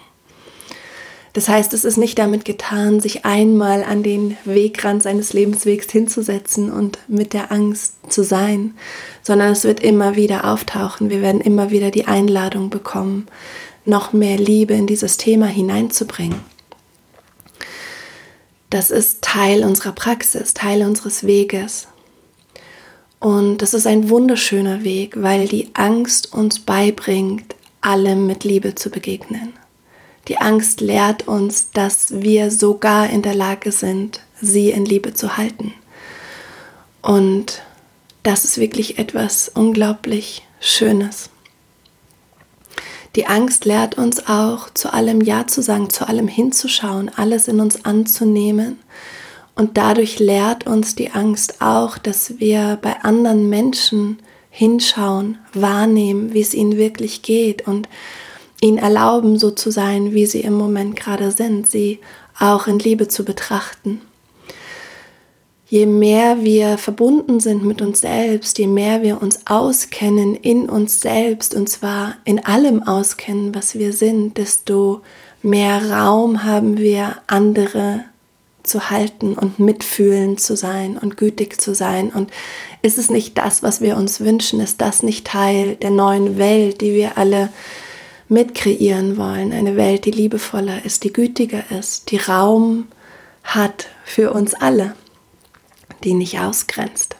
Das 1.34 1.50
heißt, 1.50 1.74
es 1.74 1.84
ist 1.84 1.98
nicht 1.98 2.18
damit 2.18 2.46
getan, 2.46 3.00
sich 3.00 3.26
einmal 3.26 3.84
an 3.84 4.02
den 4.02 4.38
Wegrand 4.46 5.02
seines 5.02 5.34
Lebenswegs 5.34 5.92
hinzusetzen 5.92 6.72
und 6.72 6.98
mit 7.08 7.34
der 7.34 7.52
Angst 7.52 7.96
zu 8.08 8.22
sein, 8.22 8.74
sondern 9.20 9.52
es 9.52 9.64
wird 9.64 9.80
immer 9.80 10.16
wieder 10.16 10.50
auftauchen. 10.50 11.10
Wir 11.10 11.20
werden 11.20 11.42
immer 11.42 11.70
wieder 11.70 11.90
die 11.90 12.06
Einladung 12.06 12.70
bekommen, 12.70 13.26
noch 13.86 14.12
mehr 14.12 14.36
Liebe 14.36 14.74
in 14.74 14.86
dieses 14.86 15.16
Thema 15.16 15.46
hineinzubringen. 15.46 16.40
Das 18.70 18.90
ist 18.90 19.22
Teil 19.22 19.64
unserer 19.64 19.92
Praxis, 19.92 20.54
Teil 20.54 20.82
unseres 20.82 21.24
Weges. 21.26 21.88
Und 23.20 23.58
das 23.58 23.74
ist 23.74 23.86
ein 23.86 24.10
wunderschöner 24.10 24.84
Weg, 24.84 25.22
weil 25.22 25.48
die 25.48 25.70
Angst 25.74 26.32
uns 26.32 26.58
beibringt, 26.58 27.54
allem 27.80 28.26
mit 28.26 28.44
Liebe 28.44 28.74
zu 28.74 28.90
begegnen. 28.90 29.52
Die 30.28 30.38
Angst 30.38 30.80
lehrt 30.80 31.28
uns, 31.28 31.70
dass 31.70 32.20
wir 32.20 32.50
sogar 32.50 33.08
in 33.08 33.22
der 33.22 33.34
Lage 33.34 33.70
sind, 33.70 34.20
sie 34.40 34.70
in 34.70 34.84
Liebe 34.84 35.14
zu 35.14 35.36
halten. 35.36 35.72
Und 37.00 37.62
das 38.24 38.44
ist 38.44 38.58
wirklich 38.58 38.98
etwas 38.98 39.48
unglaublich 39.48 40.42
Schönes. 40.58 41.30
Die 43.16 43.26
Angst 43.26 43.64
lehrt 43.64 43.96
uns 43.96 44.26
auch, 44.28 44.68
zu 44.74 44.92
allem 44.92 45.22
Ja 45.22 45.46
zu 45.46 45.62
sagen, 45.62 45.88
zu 45.88 46.06
allem 46.06 46.28
hinzuschauen, 46.28 47.10
alles 47.16 47.48
in 47.48 47.60
uns 47.60 47.84
anzunehmen. 47.86 48.78
Und 49.54 49.78
dadurch 49.78 50.18
lehrt 50.18 50.66
uns 50.66 50.94
die 50.94 51.10
Angst 51.12 51.62
auch, 51.62 51.96
dass 51.96 52.38
wir 52.38 52.78
bei 52.82 53.02
anderen 53.02 53.48
Menschen 53.48 54.18
hinschauen, 54.50 55.38
wahrnehmen, 55.54 56.34
wie 56.34 56.42
es 56.42 56.52
ihnen 56.52 56.76
wirklich 56.76 57.22
geht 57.22 57.66
und 57.66 57.88
ihnen 58.60 58.76
erlauben, 58.76 59.38
so 59.38 59.50
zu 59.50 59.70
sein, 59.70 60.12
wie 60.12 60.26
sie 60.26 60.40
im 60.40 60.54
Moment 60.54 60.96
gerade 60.96 61.30
sind, 61.30 61.66
sie 61.66 62.00
auch 62.38 62.66
in 62.66 62.78
Liebe 62.78 63.08
zu 63.08 63.24
betrachten 63.24 64.02
je 65.68 65.86
mehr 65.86 66.42
wir 66.42 66.78
verbunden 66.78 67.40
sind 67.40 67.64
mit 67.64 67.82
uns 67.82 68.00
selbst, 68.00 68.58
je 68.58 68.66
mehr 68.66 69.02
wir 69.02 69.20
uns 69.20 69.46
auskennen 69.46 70.34
in 70.34 70.68
uns 70.68 71.00
selbst 71.00 71.54
und 71.54 71.68
zwar 71.68 72.14
in 72.24 72.44
allem 72.44 72.82
auskennen, 72.82 73.54
was 73.54 73.74
wir 73.76 73.92
sind, 73.92 74.38
desto 74.38 75.02
mehr 75.42 75.90
Raum 75.90 76.44
haben 76.44 76.78
wir, 76.78 77.16
andere 77.26 78.04
zu 78.62 78.90
halten 78.90 79.34
und 79.34 79.60
mitfühlend 79.60 80.40
zu 80.40 80.56
sein 80.56 80.98
und 80.98 81.16
gütig 81.16 81.60
zu 81.60 81.74
sein. 81.74 82.10
Und 82.10 82.30
ist 82.82 82.98
es 82.98 83.10
nicht 83.10 83.38
das, 83.38 83.62
was 83.62 83.80
wir 83.80 83.96
uns 83.96 84.20
wünschen? 84.20 84.58
Ist 84.58 84.80
das 84.80 85.04
nicht 85.04 85.26
Teil 85.26 85.76
der 85.76 85.90
neuen 85.90 86.36
Welt, 86.36 86.80
die 86.80 86.92
wir 86.92 87.16
alle 87.16 87.50
mitkreieren 88.28 89.16
wollen. 89.16 89.52
Eine 89.52 89.76
Welt, 89.76 90.04
die 90.04 90.10
liebevoller 90.10 90.84
ist, 90.84 91.04
die 91.04 91.12
gütiger 91.12 91.62
ist, 91.70 92.10
die 92.10 92.16
Raum 92.16 92.88
hat 93.44 93.88
für 94.04 94.32
uns 94.32 94.54
alle, 94.54 94.94
die 96.04 96.14
nicht 96.14 96.40
ausgrenzt. 96.40 97.16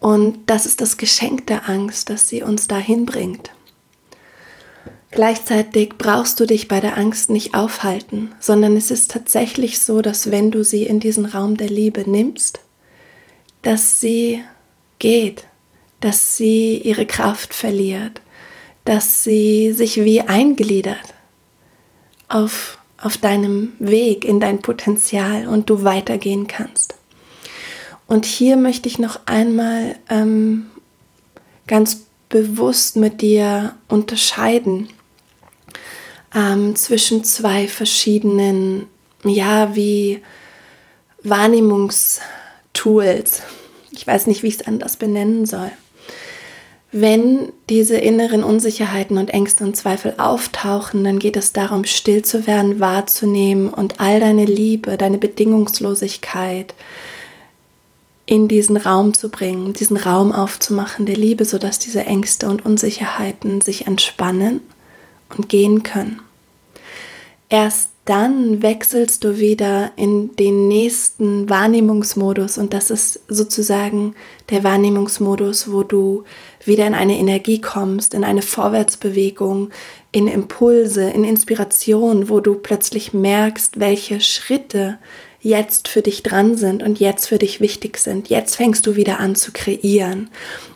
Und 0.00 0.38
das 0.46 0.66
ist 0.66 0.80
das 0.80 0.96
Geschenk 0.96 1.46
der 1.46 1.68
Angst, 1.68 2.10
dass 2.10 2.28
sie 2.28 2.42
uns 2.42 2.68
dahin 2.68 3.04
bringt. 3.04 3.50
Gleichzeitig 5.10 5.94
brauchst 5.96 6.38
du 6.38 6.46
dich 6.46 6.68
bei 6.68 6.80
der 6.80 6.98
Angst 6.98 7.30
nicht 7.30 7.54
aufhalten, 7.54 8.32
sondern 8.40 8.76
es 8.76 8.90
ist 8.90 9.10
tatsächlich 9.10 9.80
so, 9.80 10.02
dass 10.02 10.30
wenn 10.30 10.50
du 10.50 10.62
sie 10.62 10.84
in 10.84 11.00
diesen 11.00 11.24
Raum 11.24 11.56
der 11.56 11.70
Liebe 11.70 12.08
nimmst, 12.08 12.60
dass 13.62 14.00
sie 14.00 14.44
geht, 14.98 15.44
dass 16.00 16.36
sie 16.36 16.76
ihre 16.76 17.06
Kraft 17.06 17.54
verliert, 17.54 18.20
dass 18.84 19.24
sie 19.24 19.72
sich 19.72 20.04
wie 20.04 20.20
eingliedert 20.20 21.14
auf, 22.28 22.78
auf 23.00 23.16
deinem 23.16 23.72
Weg 23.78 24.24
in 24.24 24.40
dein 24.40 24.60
Potenzial 24.60 25.48
und 25.48 25.70
du 25.70 25.84
weitergehen 25.84 26.46
kannst. 26.46 26.97
Und 28.08 28.26
hier 28.26 28.56
möchte 28.56 28.88
ich 28.88 28.98
noch 28.98 29.20
einmal 29.26 29.94
ähm, 30.08 30.66
ganz 31.68 32.06
bewusst 32.28 32.96
mit 32.96 33.20
dir 33.20 33.76
unterscheiden 33.86 34.88
ähm, 36.34 36.74
zwischen 36.74 37.22
zwei 37.22 37.68
verschiedenen, 37.68 38.88
ja, 39.24 39.76
wie 39.76 40.20
Wahrnehmungstools. 41.22 43.42
Ich 43.90 44.06
weiß 44.06 44.26
nicht, 44.26 44.42
wie 44.42 44.48
ich 44.48 44.56
es 44.56 44.66
anders 44.66 44.96
benennen 44.96 45.46
soll. 45.46 45.70
Wenn 46.90 47.52
diese 47.68 47.98
inneren 47.98 48.42
Unsicherheiten 48.42 49.18
und 49.18 49.28
Ängste 49.28 49.64
und 49.64 49.76
Zweifel 49.76 50.14
auftauchen, 50.16 51.04
dann 51.04 51.18
geht 51.18 51.36
es 51.36 51.52
darum, 51.52 51.84
still 51.84 52.22
zu 52.22 52.46
werden, 52.46 52.80
wahrzunehmen 52.80 53.68
und 53.68 54.00
all 54.00 54.20
deine 54.20 54.46
Liebe, 54.46 54.96
deine 54.96 55.18
Bedingungslosigkeit 55.18 56.72
in 58.28 58.46
diesen 58.46 58.76
Raum 58.76 59.14
zu 59.14 59.30
bringen, 59.30 59.72
diesen 59.72 59.96
Raum 59.96 60.32
aufzumachen 60.32 61.06
der 61.06 61.16
Liebe, 61.16 61.46
sodass 61.46 61.78
diese 61.78 62.04
Ängste 62.04 62.46
und 62.50 62.62
Unsicherheiten 62.62 63.62
sich 63.62 63.86
entspannen 63.86 64.60
und 65.34 65.48
gehen 65.48 65.82
können. 65.82 66.20
Erst 67.48 67.88
dann 68.04 68.60
wechselst 68.60 69.24
du 69.24 69.38
wieder 69.38 69.92
in 69.96 70.36
den 70.36 70.68
nächsten 70.68 71.48
Wahrnehmungsmodus 71.48 72.58
und 72.58 72.74
das 72.74 72.90
ist 72.90 73.20
sozusagen 73.28 74.14
der 74.50 74.62
Wahrnehmungsmodus, 74.62 75.72
wo 75.72 75.82
du 75.82 76.24
wieder 76.66 76.86
in 76.86 76.94
eine 76.94 77.16
Energie 77.16 77.62
kommst, 77.62 78.12
in 78.12 78.24
eine 78.24 78.42
Vorwärtsbewegung, 78.42 79.70
in 80.12 80.28
Impulse, 80.28 81.08
in 81.08 81.24
Inspiration, 81.24 82.28
wo 82.28 82.40
du 82.40 82.56
plötzlich 82.56 83.14
merkst, 83.14 83.80
welche 83.80 84.20
Schritte 84.20 84.98
jetzt 85.40 85.88
für 85.88 86.02
dich 86.02 86.22
dran 86.22 86.56
sind 86.56 86.82
und 86.82 86.98
jetzt 86.98 87.28
für 87.28 87.38
dich 87.38 87.60
wichtig 87.60 87.98
sind. 87.98 88.28
Jetzt 88.28 88.56
fängst 88.56 88.86
du 88.86 88.96
wieder 88.96 89.20
an 89.20 89.36
zu 89.36 89.52
kreieren. 89.52 90.30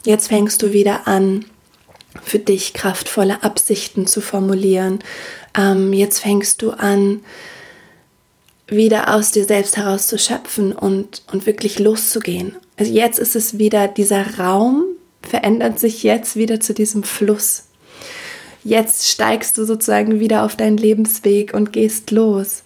Jetzt 0.04 0.28
fängst 0.28 0.62
du 0.62 0.72
wieder 0.72 1.06
an, 1.06 1.44
für 2.22 2.38
dich 2.38 2.74
kraftvolle 2.74 3.42
Absichten 3.42 4.06
zu 4.06 4.20
formulieren. 4.20 5.00
Ähm, 5.56 5.92
jetzt 5.92 6.20
fängst 6.20 6.62
du 6.62 6.70
an, 6.70 7.20
wieder 8.68 9.14
aus 9.14 9.32
dir 9.32 9.44
selbst 9.44 9.76
heraus 9.76 10.06
zu 10.06 10.18
schöpfen 10.18 10.72
und, 10.72 11.22
und 11.32 11.46
wirklich 11.46 11.78
loszugehen. 11.78 12.56
Also 12.76 12.92
jetzt 12.92 13.18
ist 13.18 13.36
es 13.36 13.58
wieder, 13.58 13.88
dieser 13.88 14.38
Raum 14.38 14.84
verändert 15.22 15.78
sich 15.78 16.02
jetzt 16.02 16.36
wieder 16.36 16.60
zu 16.60 16.72
diesem 16.74 17.02
Fluss. 17.02 17.64
Jetzt 18.64 19.08
steigst 19.08 19.58
du 19.58 19.64
sozusagen 19.64 20.20
wieder 20.20 20.44
auf 20.44 20.56
deinen 20.56 20.76
Lebensweg 20.76 21.52
und 21.52 21.72
gehst 21.72 22.10
los. 22.10 22.62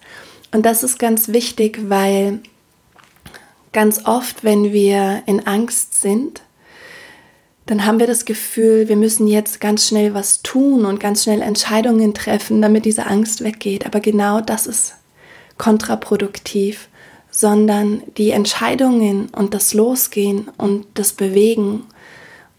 Und 0.53 0.65
das 0.65 0.83
ist 0.83 0.99
ganz 0.99 1.29
wichtig, 1.29 1.79
weil 1.89 2.41
ganz 3.73 4.07
oft, 4.07 4.45
wenn 4.45 4.73
wir 4.73 5.23
in 5.27 5.47
Angst 5.47 6.01
sind, 6.01 6.43
dann 7.67 7.85
haben 7.85 7.99
wir 7.99 8.07
das 8.07 8.25
Gefühl, 8.25 8.89
wir 8.89 8.97
müssen 8.97 9.27
jetzt 9.27 9.61
ganz 9.61 9.89
schnell 9.89 10.15
was 10.15 10.43
tun 10.43 10.87
und 10.87 11.01
ganz 11.01 11.25
schnell 11.25 11.43
Entscheidungen 11.43 12.15
treffen, 12.15 12.63
damit 12.63 12.85
diese 12.85 13.07
Angst 13.07 13.43
weggeht. 13.43 13.85
Aber 13.87 13.99
genau 13.99 14.41
das 14.41 14.69
ist 14.69 14.95
kontraproduktiv, 15.59 16.89
sondern 17.31 18.03
die 18.17 18.31
Entscheidungen 18.31 19.29
und 19.31 19.53
das 19.53 19.75
Losgehen 19.75 20.49
und 20.57 20.87
das 20.95 21.13
Bewegen 21.13 21.83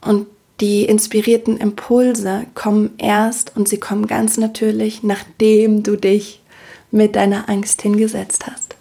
und 0.01 0.27
die 0.59 0.85
inspirierten 0.85 1.57
Impulse 1.57 2.45
kommen 2.53 2.93
erst 2.97 3.55
und 3.55 3.69
sie 3.69 3.79
kommen 3.79 4.07
ganz 4.07 4.37
natürlich, 4.37 5.03
nachdem 5.03 5.83
du 5.83 5.95
dich 5.95 6.41
mit 6.91 7.15
deiner 7.15 7.49
Angst 7.49 7.81
hingesetzt 7.81 8.47
hast 8.47 8.75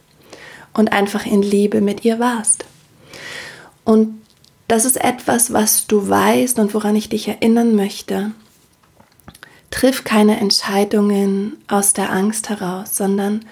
und 0.74 0.92
einfach 0.92 1.26
in 1.26 1.42
Liebe 1.42 1.80
mit 1.80 2.04
ihr 2.04 2.18
warst. 2.18 2.64
Und 3.84 4.20
das 4.68 4.84
ist 4.84 4.96
etwas, 4.96 5.52
was 5.52 5.86
du 5.86 6.08
weißt 6.08 6.58
und 6.58 6.74
woran 6.74 6.96
ich 6.96 7.08
dich 7.08 7.28
erinnern 7.28 7.74
möchte. 7.76 8.32
Triff 9.70 10.04
keine 10.04 10.38
Entscheidungen 10.40 11.56
aus 11.68 11.92
der 11.92 12.10
Angst 12.10 12.48
heraus, 12.48 12.96
sondern 12.96 13.44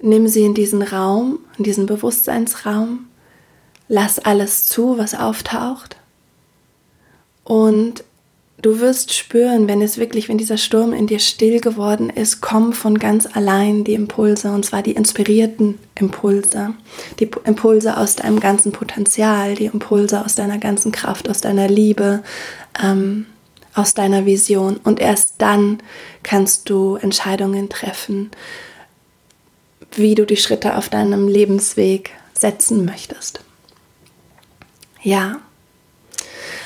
nimm 0.00 0.26
sie 0.26 0.44
in 0.44 0.54
diesen 0.54 0.82
Raum, 0.82 1.38
in 1.58 1.64
diesen 1.64 1.86
Bewusstseinsraum, 1.86 3.06
lass 3.88 4.18
alles 4.18 4.66
zu, 4.66 4.98
was 4.98 5.14
auftaucht 5.14 5.96
und 7.44 8.04
Du 8.62 8.78
wirst 8.78 9.12
spüren, 9.12 9.66
wenn 9.66 9.82
es 9.82 9.98
wirklich, 9.98 10.28
wenn 10.28 10.38
dieser 10.38 10.56
Sturm 10.56 10.92
in 10.92 11.08
dir 11.08 11.18
still 11.18 11.60
geworden 11.60 12.10
ist, 12.10 12.40
kommen 12.40 12.72
von 12.72 12.96
ganz 12.96 13.26
allein 13.26 13.82
die 13.82 13.94
Impulse, 13.94 14.52
und 14.52 14.64
zwar 14.64 14.84
die 14.84 14.92
inspirierten 14.92 15.80
Impulse, 15.96 16.72
die 17.18 17.28
Impulse 17.44 17.96
aus 17.96 18.14
deinem 18.14 18.38
ganzen 18.38 18.70
Potenzial, 18.70 19.56
die 19.56 19.66
Impulse 19.66 20.24
aus 20.24 20.36
deiner 20.36 20.58
ganzen 20.58 20.92
Kraft, 20.92 21.28
aus 21.28 21.40
deiner 21.40 21.66
Liebe, 21.66 22.22
ähm, 22.80 23.26
aus 23.74 23.94
deiner 23.94 24.26
Vision. 24.26 24.76
Und 24.76 25.00
erst 25.00 25.34
dann 25.38 25.78
kannst 26.22 26.70
du 26.70 26.94
Entscheidungen 26.94 27.68
treffen, 27.68 28.30
wie 29.96 30.14
du 30.14 30.24
die 30.24 30.36
Schritte 30.36 30.76
auf 30.76 30.88
deinem 30.88 31.26
Lebensweg 31.26 32.12
setzen 32.32 32.84
möchtest. 32.84 33.40
Ja, 35.02 35.40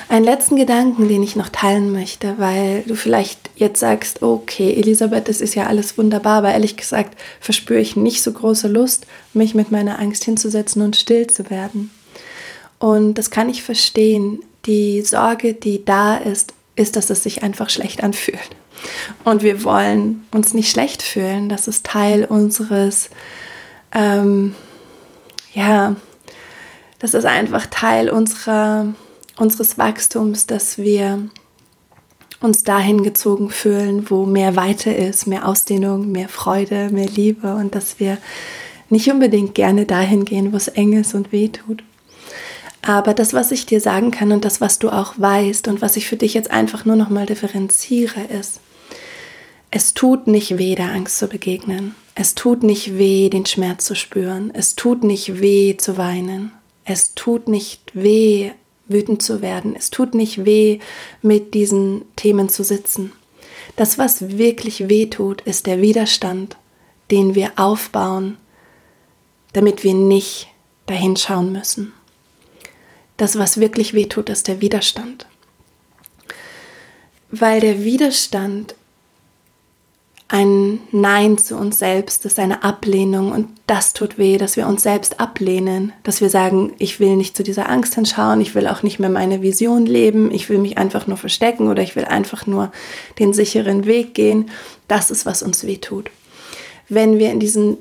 einen 0.09 0.25
letzten 0.25 0.55
Gedanken, 0.55 1.09
den 1.09 1.21
ich 1.21 1.35
noch 1.35 1.49
teilen 1.49 1.91
möchte, 1.91 2.35
weil 2.37 2.83
du 2.83 2.95
vielleicht 2.95 3.49
jetzt 3.55 3.79
sagst, 3.79 4.21
okay, 4.21 4.73
Elisabeth, 4.73 5.27
das 5.27 5.41
ist 5.41 5.55
ja 5.55 5.67
alles 5.67 5.97
wunderbar, 5.97 6.37
aber 6.37 6.51
ehrlich 6.51 6.77
gesagt 6.77 7.17
verspüre 7.41 7.79
ich 7.79 7.95
nicht 7.95 8.23
so 8.23 8.31
große 8.31 8.67
Lust, 8.67 9.05
mich 9.33 9.53
mit 9.53 9.71
meiner 9.71 9.99
Angst 9.99 10.23
hinzusetzen 10.23 10.81
und 10.81 10.95
still 10.95 11.27
zu 11.27 11.49
werden. 11.49 11.91
Und 12.79 13.15
das 13.15 13.31
kann 13.31 13.49
ich 13.49 13.63
verstehen. 13.63 14.39
Die 14.65 15.01
Sorge, 15.01 15.53
die 15.53 15.83
da 15.83 16.17
ist, 16.17 16.53
ist, 16.75 16.95
dass 16.95 17.09
es 17.09 17.23
sich 17.23 17.43
einfach 17.43 17.69
schlecht 17.69 18.03
anfühlt. 18.03 18.55
Und 19.23 19.41
wir 19.41 19.63
wollen 19.63 20.25
uns 20.31 20.53
nicht 20.53 20.69
schlecht 20.69 21.01
fühlen. 21.01 21.49
Das 21.49 21.67
ist 21.67 21.85
Teil 21.85 22.25
unseres, 22.25 23.09
ähm, 23.93 24.55
ja, 25.53 25.95
das 26.99 27.13
ist 27.13 27.25
einfach 27.25 27.65
Teil 27.67 28.09
unserer 28.09 28.93
unseres 29.37 29.77
Wachstums, 29.77 30.47
dass 30.47 30.77
wir 30.77 31.29
uns 32.39 32.63
dahin 32.63 33.03
gezogen 33.03 33.49
fühlen, 33.49 34.09
wo 34.09 34.25
mehr 34.25 34.55
Weite 34.55 34.91
ist, 34.91 35.27
mehr 35.27 35.47
Ausdehnung, 35.47 36.11
mehr 36.11 36.29
Freude, 36.29 36.89
mehr 36.89 37.07
Liebe 37.07 37.55
und 37.55 37.73
dass 37.73 37.99
wir 37.99 38.17
nicht 38.89 39.09
unbedingt 39.11 39.55
gerne 39.55 39.85
dahin 39.85 40.23
gehen, 40.25 40.53
wo 40.53 40.57
es 40.57 40.67
eng 40.67 40.93
ist 40.93 41.13
und 41.13 41.31
weh 41.31 41.49
tut. 41.49 41.83
Aber 42.81 43.13
das, 43.13 43.33
was 43.33 43.51
ich 43.51 43.65
dir 43.65 43.81
sagen 43.81 44.11
kann 44.11 44.31
und 44.31 44.45
das, 44.45 44.61
was 44.61 44.79
du 44.79 44.89
auch 44.89 45.15
weißt 45.17 45.67
und 45.67 45.81
was 45.81 45.97
ich 45.97 46.07
für 46.07 46.15
dich 46.15 46.33
jetzt 46.33 46.51
einfach 46.51 46.85
nur 46.85 46.95
noch 46.95 47.09
mal 47.09 47.25
differenziere, 47.25 48.21
ist, 48.39 48.61
es 49.71 49.93
tut 49.93 50.27
nicht 50.27 50.57
weh, 50.57 50.75
der 50.75 50.93
Angst 50.93 51.17
zu 51.17 51.27
begegnen. 51.27 51.95
Es 52.15 52.33
tut 52.35 52.63
nicht 52.63 52.97
weh, 52.97 53.29
den 53.29 53.45
Schmerz 53.45 53.83
zu 53.83 53.95
spüren. 53.95 54.51
Es 54.53 54.75
tut 54.75 55.03
nicht 55.03 55.41
weh, 55.41 55.75
zu 55.75 55.97
weinen. 55.97 56.53
Es 56.85 57.13
tut 57.15 57.49
nicht 57.49 57.91
weh, 57.93 58.51
wütend 58.87 59.21
zu 59.21 59.41
werden. 59.41 59.75
Es 59.75 59.89
tut 59.89 60.15
nicht 60.15 60.45
weh, 60.45 60.79
mit 61.21 61.53
diesen 61.53 62.03
Themen 62.15 62.49
zu 62.49 62.63
sitzen. 62.63 63.11
Das, 63.75 63.97
was 63.97 64.37
wirklich 64.37 64.89
weh 64.89 65.07
tut, 65.07 65.41
ist 65.41 65.65
der 65.67 65.81
Widerstand, 65.81 66.57
den 67.11 67.35
wir 67.35 67.51
aufbauen, 67.57 68.37
damit 69.53 69.83
wir 69.83 69.93
nicht 69.93 70.47
dahin 70.85 71.15
schauen 71.15 71.51
müssen. 71.51 71.93
Das, 73.17 73.37
was 73.37 73.59
wirklich 73.59 73.93
weh 73.93 74.05
tut, 74.05 74.29
ist 74.29 74.47
der 74.47 74.61
Widerstand. 74.61 75.27
Weil 77.29 77.59
der 77.59 77.83
Widerstand 77.83 78.75
ein 80.29 80.79
Nein 80.91 81.37
zu 81.37 81.55
uns 81.55 81.79
selbst 81.79 82.25
ist, 82.25 82.37
eine 82.37 82.63
Ablehnung 82.63 83.31
und 83.31 83.47
das 83.65 83.93
tut 83.93 84.17
weh, 84.17 84.37
dass 84.37 84.57
wir 84.57 84.67
uns 84.67 84.83
selbst 84.83 85.21
ablehnen, 85.21 85.93
dass 86.03 86.19
wir 86.19 86.29
sagen, 86.29 86.73
ich 86.79 86.99
will 86.99 87.15
nicht 87.15 87.37
zu 87.37 87.43
dieser 87.43 87.69
Angst 87.69 87.95
hinschauen, 87.95 88.41
ich 88.41 88.53
will 88.53 88.67
auch 88.67 88.83
nicht 88.83 88.99
mehr 88.99 89.09
meine 89.09 89.41
Vision 89.41 89.85
leben, 89.85 90.31
ich 90.31 90.49
will 90.49 90.57
mich 90.57 90.77
einfach 90.77 91.07
nur 91.07 91.15
verstecken 91.15 91.69
oder 91.69 91.81
ich 91.81 91.95
will 91.95 92.05
einfach 92.05 92.45
nur 92.45 92.71
den 93.19 93.31
sicheren 93.31 93.85
Weg 93.85 94.13
gehen. 94.15 94.49
Das 94.89 95.11
ist, 95.11 95.25
was 95.25 95.43
uns 95.43 95.65
weh 95.65 95.77
tut. 95.77 96.09
Wenn 96.89 97.19
wir 97.19 97.31
in 97.31 97.39
diesem 97.39 97.77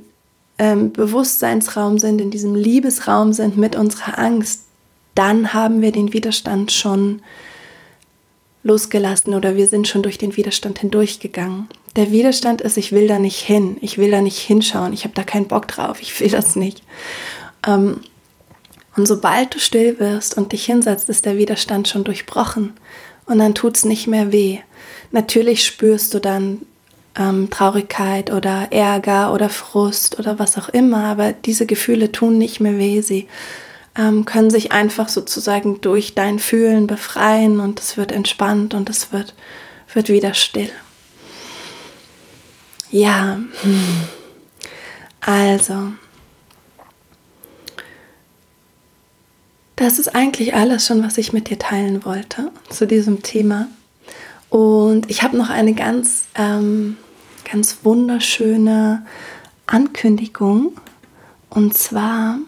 ähm, 0.59 0.93
Bewusstseinsraum 0.93 1.99
sind, 1.99 2.21
in 2.21 2.31
diesem 2.31 2.55
Liebesraum 2.55 3.33
sind 3.33 3.57
mit 3.57 3.75
unserer 3.75 4.19
Angst, 4.19 4.63
dann 5.17 5.53
haben 5.53 5.81
wir 5.81 5.91
den 5.91 6.13
Widerstand 6.13 6.71
schon 6.71 7.23
losgelassen 8.67 9.35
oder 9.35 9.57
wir 9.57 9.69
sind 9.69 9.87
schon 9.87 10.03
durch 10.03 10.19
den 10.19 10.37
Widerstand 10.37 10.81
hindurchgegangen. 10.81 11.69
Der 11.95 12.11
Widerstand 12.11 12.61
ist, 12.61 12.77
ich 12.77 12.93
will 12.93 13.07
da 13.07 13.19
nicht 13.19 13.39
hin, 13.39 13.77
ich 13.81 13.97
will 13.97 14.11
da 14.11 14.21
nicht 14.21 14.39
hinschauen, 14.39 14.93
ich 14.93 15.05
habe 15.05 15.15
da 15.15 15.23
keinen 15.23 15.47
Bock 15.47 15.69
drauf, 15.69 16.03
ich 16.03 16.19
will 16.21 16.29
das 16.29 16.57
nicht. 16.57 16.83
Ähm, 17.67 18.01
und 18.97 19.07
sobald 19.07 19.55
du 19.55 19.59
still 19.59 19.99
wirst 20.01 20.37
und 20.37 20.53
dich 20.53 20.65
hinsetzt, 20.65 21.09
ist 21.09 21.27
der 21.27 21.39
Widerstand 21.39 21.87
schon 21.89 22.05
durchbrochen 22.05 22.73
und 23.27 23.39
dann 23.39 23.55
tut 23.55 23.77
es 23.77 23.85
nicht 23.85 24.07
mehr 24.09 24.33
weh. 24.33 24.59
Natürlich 25.13 25.65
spürst 25.65 26.13
du 26.13 26.19
dann 26.19 26.63
ähm, 27.17 27.49
Traurigkeit 27.51 28.33
oder 28.33 28.69
Ärger 28.73 29.33
oder 29.33 29.49
Frust 29.49 30.19
oder 30.19 30.39
was 30.39 30.59
auch 30.59 30.69
immer, 30.69 31.05
aber 31.05 31.33
diese 31.33 31.67
Gefühle 31.67 32.11
tun 32.11 32.37
nicht 32.37 32.61
mehr 32.61 32.79
weh. 32.79 33.01
Sie 33.01 33.29
ähm, 33.99 34.25
können 34.25 34.51
sich 34.51 34.73
einfach 34.73 35.09
sozusagen 35.09 35.81
durch 35.81 36.15
dein 36.15 36.39
Fühlen 36.39 36.87
befreien 36.87 37.61
und 37.61 37.81
es 37.81 37.97
wird 37.97 38.13
entspannt 38.13 38.75
und 38.75 38.91
es 38.91 39.13
wird, 39.13 39.35
wird 39.93 40.09
wieder 40.09 40.35
still. 40.35 40.71
Ja, 42.91 43.41
also, 45.21 45.93
das 49.75 49.99
ist 49.99 50.15
eigentlich 50.15 50.55
alles 50.55 50.87
schon, 50.87 51.03
was 51.03 51.19
ich 51.19 51.33
mit 51.33 51.51
dir 51.51 51.59
teilen 51.59 52.05
wollte 52.05 52.51
zu 52.71 52.87
diesem 52.87 53.23
Thema. 53.23 53.69
Und 54.51 55.11
ich 55.11 55.23
habe 55.23 55.37
noch 55.37 55.51
eine 55.51 55.75
ganz, 55.75 56.25
ähm, 56.37 56.97
ganz 57.51 57.79
wunderschöne 57.83 59.05
Ankündigung. 59.67 60.81
Und 61.51 61.77
zwar 61.77 62.39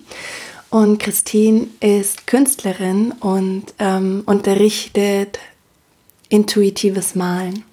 Und 0.69 0.99
Christine 0.99 1.67
ist 1.79 2.27
Künstlerin 2.27 3.13
und 3.19 3.73
ähm, 3.79 4.23
unterrichtet 4.25 5.39
intuitives 6.29 7.15
Malen. 7.15 7.63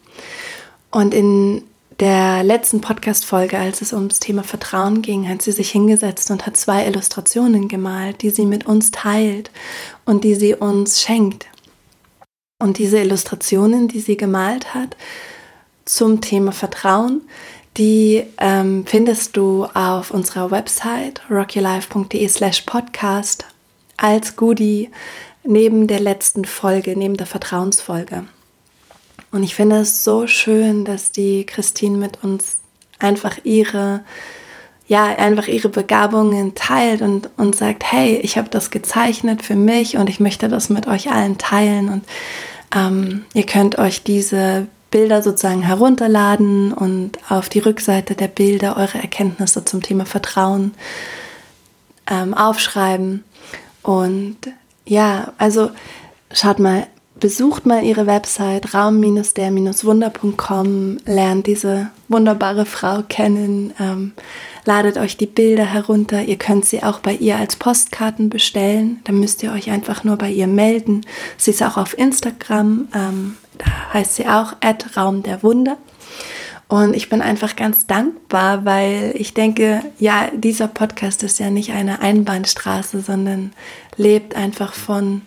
Und 0.91 1.13
in 1.15 1.65
der 2.05 2.45
letzten 2.45 2.83
Podcast-Folge, 2.83 3.59
als 3.59 3.81
es 3.81 3.95
ums 3.95 4.21
Thema 4.21 4.43
Vertrauen 4.43 5.01
ging, 5.01 5.27
hat 5.27 5.40
sie 5.40 5.53
sich 5.53 5.71
hingesetzt 5.71 6.31
und 6.31 6.45
hat 6.45 6.55
zwei 6.55 6.85
Illustrationen 6.87 7.67
gemalt, 7.67 8.21
die 8.21 8.29
sie 8.29 8.45
mit 8.45 8.67
uns 8.67 8.90
teilt 8.90 9.51
und 10.05 10.23
die 10.23 10.35
sie 10.35 10.55
uns 10.55 11.01
schenkt. 11.01 11.47
Und 12.62 12.77
diese 12.77 12.99
Illustrationen, 12.99 13.88
die 13.88 14.01
sie 14.01 14.19
gemalt 14.19 14.75
hat 14.75 14.99
zum 15.87 16.21
Thema 16.21 16.53
Vertrauen, 16.53 17.23
die 17.79 18.25
ähm, 18.37 18.85
findest 18.85 19.38
du 19.38 19.64
auf 19.73 20.11
unserer 20.11 20.51
Website 20.51 21.23
rockylife.de 21.31 22.29
slash 22.29 22.61
podcast 22.67 23.47
als 23.97 24.37
Goodie 24.37 24.90
neben 25.43 25.87
der 25.87 26.01
letzten 26.01 26.45
Folge, 26.45 26.99
neben 26.99 27.17
der 27.17 27.27
Vertrauensfolge. 27.27 28.27
Und 29.35 29.42
ich 29.42 29.57
finde 29.57 29.79
es 29.79 30.05
so 30.05 30.29
schön, 30.29 30.85
dass 30.85 31.11
die 31.11 31.44
Christine 31.44 31.99
mit 31.99 32.23
uns 32.23 32.59
einfach 33.01 33.37
ihre, 33.42 34.05
ja, 34.87 35.07
einfach 35.07 35.49
ihre 35.49 35.70
Begabungen 35.70 36.55
teilt 36.55 37.03
und, 37.03 37.31
und 37.37 37.57
sagt, 37.57 37.83
hey, 37.90 38.14
ich 38.18 38.38
habe 38.38 38.49
das 38.49 38.70
gezeichnet 38.70 39.42
für 39.42 39.57
mich 39.57 39.97
und 39.97 40.09
ich 40.09 40.20
möchte 40.20 40.49
das 40.49 40.70
mit 40.70 40.87
euch 40.87 41.11
allen 41.11 41.37
teilen. 41.37 41.88
Und 41.88 42.05
ähm, 42.77 43.25
ihr 43.35 43.44
könnt 43.44 43.77
euch 43.77 44.05
diese 44.05 44.68
Bilder 44.92 45.20
sozusagen 45.20 45.62
herunterladen 45.62 46.73
und 46.73 47.18
auf 47.29 47.49
die 47.49 47.59
Rückseite 47.59 48.14
der 48.14 48.29
Bilder 48.29 48.77
eure 48.77 48.99
Erkenntnisse 48.99 49.64
zum 49.64 49.83
Thema 49.83 50.07
Vertrauen 50.07 50.75
ähm, 52.09 52.35
aufschreiben. 52.35 53.25
Und 53.83 54.37
ja, 54.87 55.33
also 55.38 55.73
schaut 56.31 56.61
mal, 56.61 56.87
besucht 57.20 57.66
mal 57.66 57.85
ihre 57.85 58.07
Website 58.07 58.72
raum-der-wunder.com, 58.74 60.96
lernt 61.07 61.46
diese 61.46 61.90
wunderbare 62.09 62.66
Frau 62.66 63.03
kennen, 63.09 63.72
ähm, 63.79 64.12
ladet 64.64 64.98
euch 64.98 65.16
die 65.16 65.27
Bilder 65.27 65.64
herunter. 65.64 66.22
Ihr 66.22 66.37
könnt 66.37 66.64
sie 66.64 66.83
auch 66.83 66.98
bei 67.00 67.14
ihr 67.14 67.37
als 67.37 67.55
Postkarten 67.57 68.31
bestellen. 68.31 69.00
Da 69.05 69.12
müsst 69.12 69.42
ihr 69.42 69.53
euch 69.53 69.70
einfach 69.70 70.05
nur 70.05 70.16
bei 70.16 70.31
ihr 70.31 70.46
melden. 70.46 71.03
Sie 71.37 71.50
ist 71.53 71.62
auch 71.62 71.77
auf 71.77 71.96
Instagram, 71.96 72.88
ähm, 72.94 73.37
da 73.59 73.66
heißt 73.92 74.16
sie 74.16 74.27
auch 74.27 74.55
Raum 74.96 75.22
der 75.22 75.42
Wunder. 75.42 75.77
Und 76.66 76.96
ich 76.96 77.11
bin 77.11 77.20
einfach 77.20 77.57
ganz 77.57 77.87
dankbar, 77.87 78.64
weil 78.64 79.12
ich 79.16 79.35
denke, 79.35 79.83
ja, 79.98 80.31
dieser 80.35 80.66
Podcast 80.66 81.22
ist 81.22 81.38
ja 81.38 81.50
nicht 81.50 81.72
eine 81.72 82.00
Einbahnstraße, 82.00 83.00
sondern 83.00 83.53
lebt 83.96 84.35
einfach 84.35 84.72
von 84.72 85.22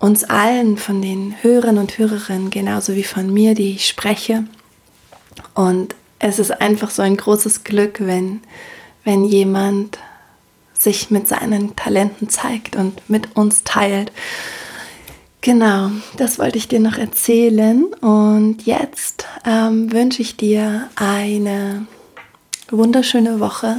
uns 0.00 0.24
allen, 0.24 0.78
von 0.78 1.00
den 1.00 1.36
Hörern 1.42 1.78
und 1.78 1.98
Hörerinnen, 1.98 2.50
genauso 2.50 2.96
wie 2.96 3.04
von 3.04 3.32
mir, 3.32 3.54
die 3.54 3.74
ich 3.74 3.86
spreche. 3.86 4.44
Und 5.54 5.94
es 6.18 6.38
ist 6.38 6.60
einfach 6.60 6.90
so 6.90 7.02
ein 7.02 7.16
großes 7.16 7.64
Glück, 7.64 8.00
wenn, 8.00 8.40
wenn 9.04 9.24
jemand 9.24 9.98
sich 10.72 11.10
mit 11.10 11.28
seinen 11.28 11.76
Talenten 11.76 12.30
zeigt 12.30 12.76
und 12.76 13.08
mit 13.08 13.36
uns 13.36 13.62
teilt. 13.62 14.10
Genau, 15.42 15.90
das 16.16 16.38
wollte 16.38 16.58
ich 16.58 16.68
dir 16.68 16.80
noch 16.80 16.96
erzählen. 16.96 17.84
Und 18.00 18.64
jetzt 18.64 19.26
ähm, 19.46 19.92
wünsche 19.92 20.22
ich 20.22 20.36
dir 20.36 20.88
eine 20.96 21.86
wunderschöne 22.70 23.40
Woche. 23.40 23.76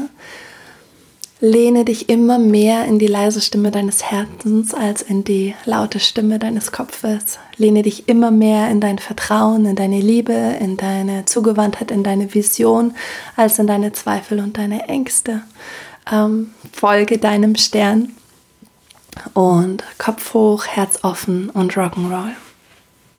Lehne 1.44 1.86
dich 1.86 2.08
immer 2.08 2.38
mehr 2.38 2.86
in 2.86 3.00
die 3.00 3.08
leise 3.08 3.42
Stimme 3.42 3.72
deines 3.72 4.04
Herzens 4.04 4.76
als 4.76 5.02
in 5.02 5.24
die 5.24 5.56
laute 5.66 6.00
Stimme 6.00 6.38
deines 6.38 6.72
Kopfes. 6.72 7.40
Lehne 7.58 7.82
dich 7.82 8.08
immer 8.08 8.30
mehr 8.30 8.70
in 8.70 8.80
dein 8.80 9.00
Vertrauen, 9.00 9.66
in 9.66 9.76
deine 9.76 10.00
Liebe, 10.00 10.34
in 10.34 10.78
deine 10.78 11.26
Zugewandtheit, 11.26 11.90
in 11.90 12.04
deine 12.04 12.32
Vision, 12.36 12.94
als 13.36 13.58
in 13.58 13.66
deine 13.66 13.92
Zweifel 13.92 14.40
und 14.40 14.60
deine 14.60 14.88
Ängste. 14.88 15.42
Ähm, 16.12 16.52
folge 16.72 17.18
deinem 17.18 17.56
Stern 17.56 18.16
und 19.34 19.84
Kopf 19.98 20.36
hoch, 20.36 20.68
Herz 20.68 21.00
offen 21.02 21.50
und 21.50 21.74
Rock'n'Roll. 21.74 22.34